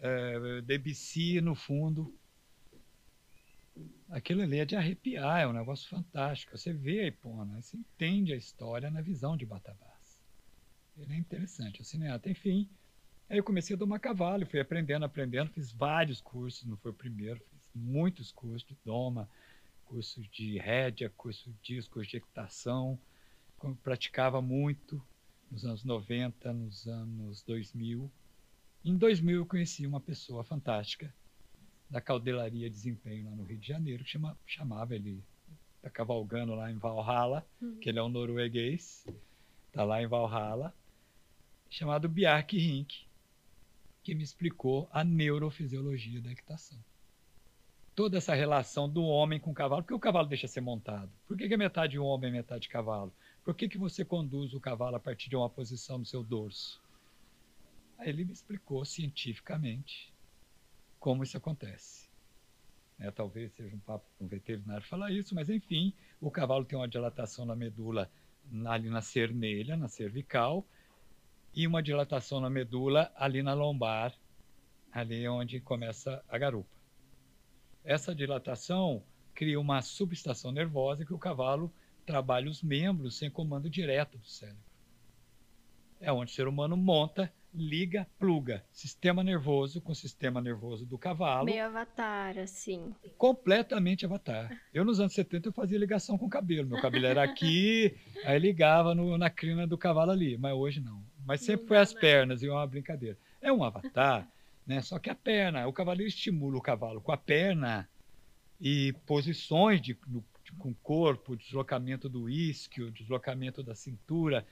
[0.01, 2.15] é, Debussy no fundo.
[4.09, 6.57] Aquilo ali é de arrepiar, é um negócio fantástico.
[6.57, 9.90] Você vê a Ipona, você entende a história na visão de Batabás.
[11.03, 12.31] Ele é interessante, o cineasta.
[12.31, 12.69] Enfim,
[13.29, 16.95] aí eu comecei a domar cavalo, fui aprendendo, aprendendo, fiz vários cursos, não foi o
[16.95, 19.29] primeiro, fiz muitos cursos de doma,
[19.85, 22.99] cursos de rédea, curso de discos de equitação.
[23.83, 25.03] Praticava muito
[25.51, 28.11] nos anos 90, nos anos 2000.
[28.85, 31.13] Em 2000 eu conheci uma pessoa fantástica
[31.91, 35.23] da Caudelaria Desempenho lá no Rio de Janeiro, que chama, chamava ele,
[35.77, 37.77] está cavalgando lá em Valhalla, uhum.
[37.79, 39.05] que ele é um norueguês,
[39.67, 40.73] está lá em Valhalla,
[41.71, 43.07] chamado Bjark Rink,
[44.03, 46.79] que me explicou a neurofisiologia da equitação.
[47.95, 51.11] Toda essa relação do homem com o cavalo, por que o cavalo deixa ser montado?
[51.29, 53.13] Por que, é metade homem e metade cavalo?
[53.45, 56.81] Por que, que você conduz o cavalo a partir de uma posição no seu dorso?
[57.99, 60.13] Aí ele me explicou cientificamente
[60.99, 62.09] como isso acontece.
[62.99, 66.79] É, talvez seja um papo com um veterinário falar isso, mas enfim, o cavalo tem
[66.79, 68.11] uma dilatação na medula
[68.67, 70.67] ali na cernelha, na cervical,
[71.55, 74.15] e uma dilatação na medula ali na lombar,
[74.93, 76.71] ali onde começa a garupa.
[77.85, 79.03] Essa dilatação
[79.35, 81.73] cria uma subestação nervosa que o cavalo
[82.05, 84.63] trabalha os membros sem comando direto do cérebro.
[86.01, 91.45] É onde o ser humano monta liga, pluga sistema nervoso com sistema nervoso do cavalo.
[91.45, 92.95] Meio avatar, assim.
[93.19, 94.51] Completamente avatar.
[94.73, 96.69] Eu, nos anos 70, eu fazia ligação com o cabelo.
[96.69, 100.39] Meu cabelo era aqui, aí ligava no, na crina do cavalo ali.
[100.39, 101.03] Mas hoje não.
[101.31, 103.17] Mas sempre foi as pernas, e é uma brincadeira.
[103.41, 104.29] É um avatar,
[104.67, 104.83] né?
[104.83, 107.89] Só que a perna, o cavaleiro estimula o cavalo com a perna
[108.61, 114.45] e posições de, de com o corpo, deslocamento do isquio, deslocamento da cintura,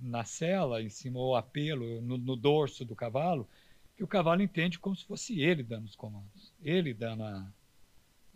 [0.00, 3.48] na cela, em cima ou apelo, no, no, dorso do cavalo,
[3.96, 7.52] que o cavalo entende como se fosse ele dando os comandos, ele dando a,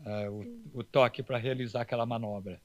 [0.04, 2.60] a, o, o, toque para realizar aquela manobra.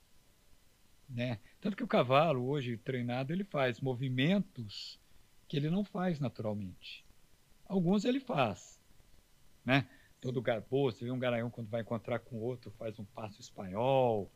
[1.07, 1.37] Né?
[1.61, 5.02] Tanto que o cavalo, hoje treinado, ele faz movimentos
[5.53, 7.05] que ele não faz naturalmente.
[7.67, 8.81] Alguns ele faz.
[9.63, 9.87] Né?
[10.19, 14.31] Todo garboso, você vê um garanhão quando vai encontrar com outro, faz um passo espanhol,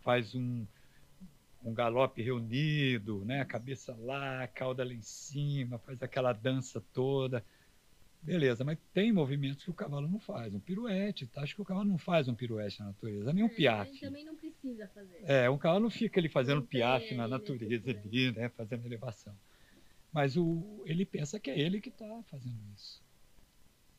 [0.00, 0.66] faz um,
[1.62, 3.42] um galope reunido, né?
[3.42, 7.44] A cabeça lá, a cauda lá em cima, faz aquela dança toda.
[8.22, 10.54] Beleza, mas tem movimentos que o cavalo não faz.
[10.54, 11.42] Um piruete, tá?
[11.42, 13.90] Acho que o cavalo não faz um piruete na natureza, nem um é, piaffe.
[13.90, 15.20] Ele também não precisa fazer.
[15.24, 18.48] É, um cavalo não fica ali fazendo piaffe na natureza, ali, né?
[18.48, 19.36] Fazendo elevação.
[20.18, 23.00] Mas o, ele pensa que é ele que está fazendo isso.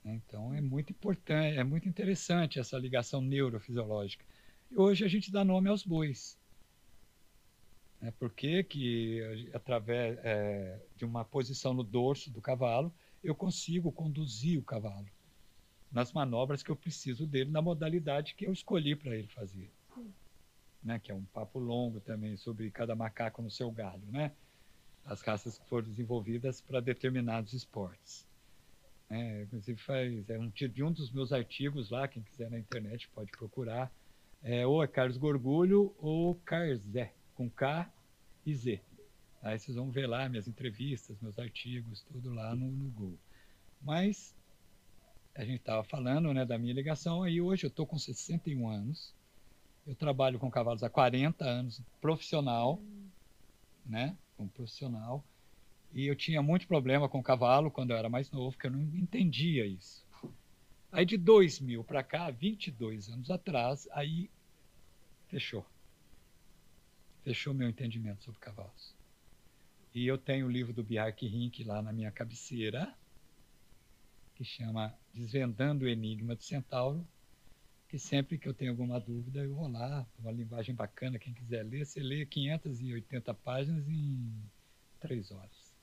[0.03, 0.15] Né?
[0.15, 4.25] Então é muito importante, é muito interessante essa ligação neurofisiológica.
[4.69, 6.37] E hoje a gente dá nome aos bois.
[8.01, 8.11] Né?
[8.19, 12.93] Por que, que através é, de uma posição no dorso do cavalo,
[13.23, 15.07] eu consigo conduzir o cavalo
[15.89, 19.71] nas manobras que eu preciso dele, na modalidade que eu escolhi para ele fazer.
[20.83, 20.99] Né?
[20.99, 24.33] Que é um papo longo também sobre cada macaco no seu galho, né?
[25.05, 28.27] As raças que foram desenvolvidas para determinados esportes.
[29.09, 33.09] É, inclusive faz é um de um dos meus artigos lá, quem quiser na internet
[33.09, 33.91] pode procurar.
[34.43, 37.91] É, ou é Carlos Gorgulho ou Carzé com K
[38.45, 38.81] e Z.
[39.41, 43.17] Aí vocês vão ver lá minhas entrevistas, meus artigos, tudo lá no, no Google.
[43.81, 44.35] Mas
[45.33, 49.13] a gente estava falando né, da minha ligação, aí hoje eu estou com 61 anos,
[49.87, 52.81] eu trabalho com cavalos há 40 anos, profissional,
[53.85, 55.21] né, como profissional,
[55.91, 58.79] e eu tinha muito problema com cavalo quando eu era mais novo, porque eu não
[58.95, 60.07] entendia isso.
[60.89, 64.29] Aí de 2000 para cá, 22 anos atrás, aí
[65.27, 65.65] fechou
[67.21, 68.95] fechou meu entendimento sobre cavalos.
[69.93, 72.95] E eu tenho o livro do Bjark Rink lá na minha cabeceira,
[74.35, 77.05] que chama Desvendando o Enigma do Centauro,
[77.89, 81.63] que sempre que eu tenho alguma dúvida, eu vou lá, uma linguagem bacana, quem quiser
[81.63, 84.31] ler, você lê 580 páginas em
[84.99, 85.73] três horas.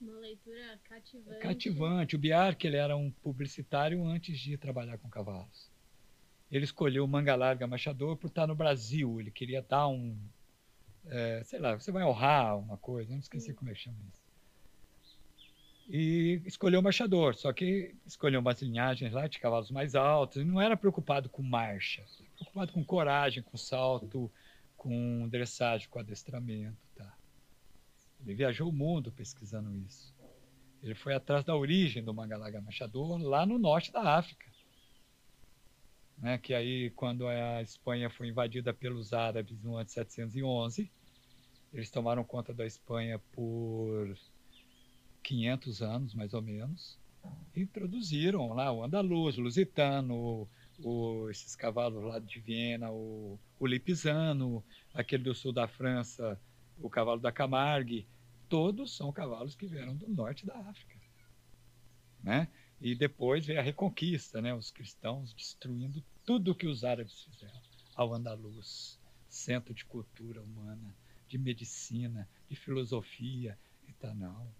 [0.00, 1.40] Uma leitura cativante.
[1.40, 2.16] Cativante.
[2.16, 5.68] O Biarque ele era um publicitário antes de trabalhar com cavalos.
[6.50, 9.20] Ele escolheu o Manga Larga Machador por estar no Brasil.
[9.20, 10.16] Ele queria dar um,
[11.06, 14.19] é, sei lá, você vai honrar uma coisa, não esqueci como é que chama isso.
[15.92, 20.44] E escolheu o marchador, só que escolheu umas linhagens lá de cavalos mais altos, e
[20.44, 22.04] não era preocupado com marcha,
[22.36, 24.30] preocupado com coragem, com salto,
[24.76, 26.78] com dressagem, com adestramento.
[26.94, 27.12] Tá?
[28.24, 30.14] Ele viajou o mundo pesquisando isso.
[30.80, 34.46] Ele foi atrás da origem do Mangalaga Machador, lá no norte da África.
[36.18, 40.88] Né, que aí, quando a Espanha foi invadida pelos árabes no ano de 711,
[41.72, 44.16] eles tomaram conta da Espanha por
[45.22, 46.98] 500 anos, mais ou menos,
[47.54, 50.48] e introduziram lá o andaluz, o lusitano,
[50.82, 54.64] o, esses cavalos lá de Viena, o, o lipizano,
[54.94, 56.40] aquele do sul da França,
[56.78, 58.06] o cavalo da Camargue,
[58.48, 60.98] todos são cavalos que vieram do norte da África.
[62.22, 62.48] Né?
[62.80, 64.54] E depois veio a reconquista, né?
[64.54, 67.60] os cristãos destruindo tudo o que os árabes fizeram
[67.94, 68.98] ao andaluz,
[69.28, 70.94] centro de cultura humana,
[71.28, 73.58] de medicina, de filosofia
[73.88, 74.59] e tal, não.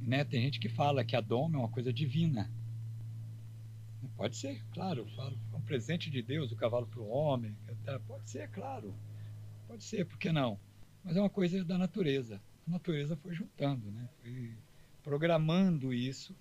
[0.00, 0.24] Né?
[0.24, 2.50] Tem gente que fala que a doma é uma coisa divina.
[4.16, 5.06] Pode ser, claro,
[5.52, 7.56] é um presente de Deus, o cavalo para o homem.
[8.06, 8.94] Pode ser, claro.
[9.66, 10.58] Pode ser, por que não?
[11.02, 12.40] Mas é uma coisa da natureza.
[12.66, 14.08] A natureza foi juntando, né?
[14.22, 14.54] foi
[15.02, 16.36] programando isso.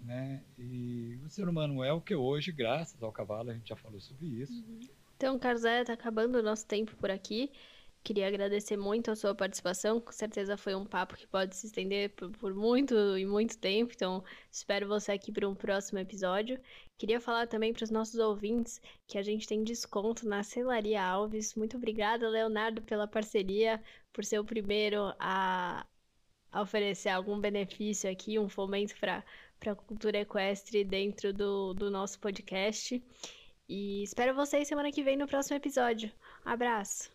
[0.00, 0.42] Né?
[0.58, 4.00] E o ser humano é o que hoje, graças ao cavalo, a gente já falou
[4.00, 4.52] sobre isso.
[4.52, 4.80] Uhum.
[5.16, 7.50] Então, Carzé, está acabando o nosso tempo por aqui.
[8.04, 9.98] Queria agradecer muito a sua participação.
[9.98, 13.94] Com certeza foi um papo que pode se estender por, por muito e muito tempo.
[13.94, 16.60] Então, espero você aqui para um próximo episódio.
[16.98, 21.54] Queria falar também para os nossos ouvintes que a gente tem desconto na Celaria Alves.
[21.54, 23.82] Muito obrigada, Leonardo, pela parceria,
[24.12, 25.86] por ser o primeiro a,
[26.52, 29.24] a oferecer algum benefício aqui, um fomento para
[29.66, 33.02] a cultura equestre dentro do, do nosso podcast.
[33.66, 36.12] E espero vocês semana que vem no próximo episódio.
[36.44, 37.13] Abraço!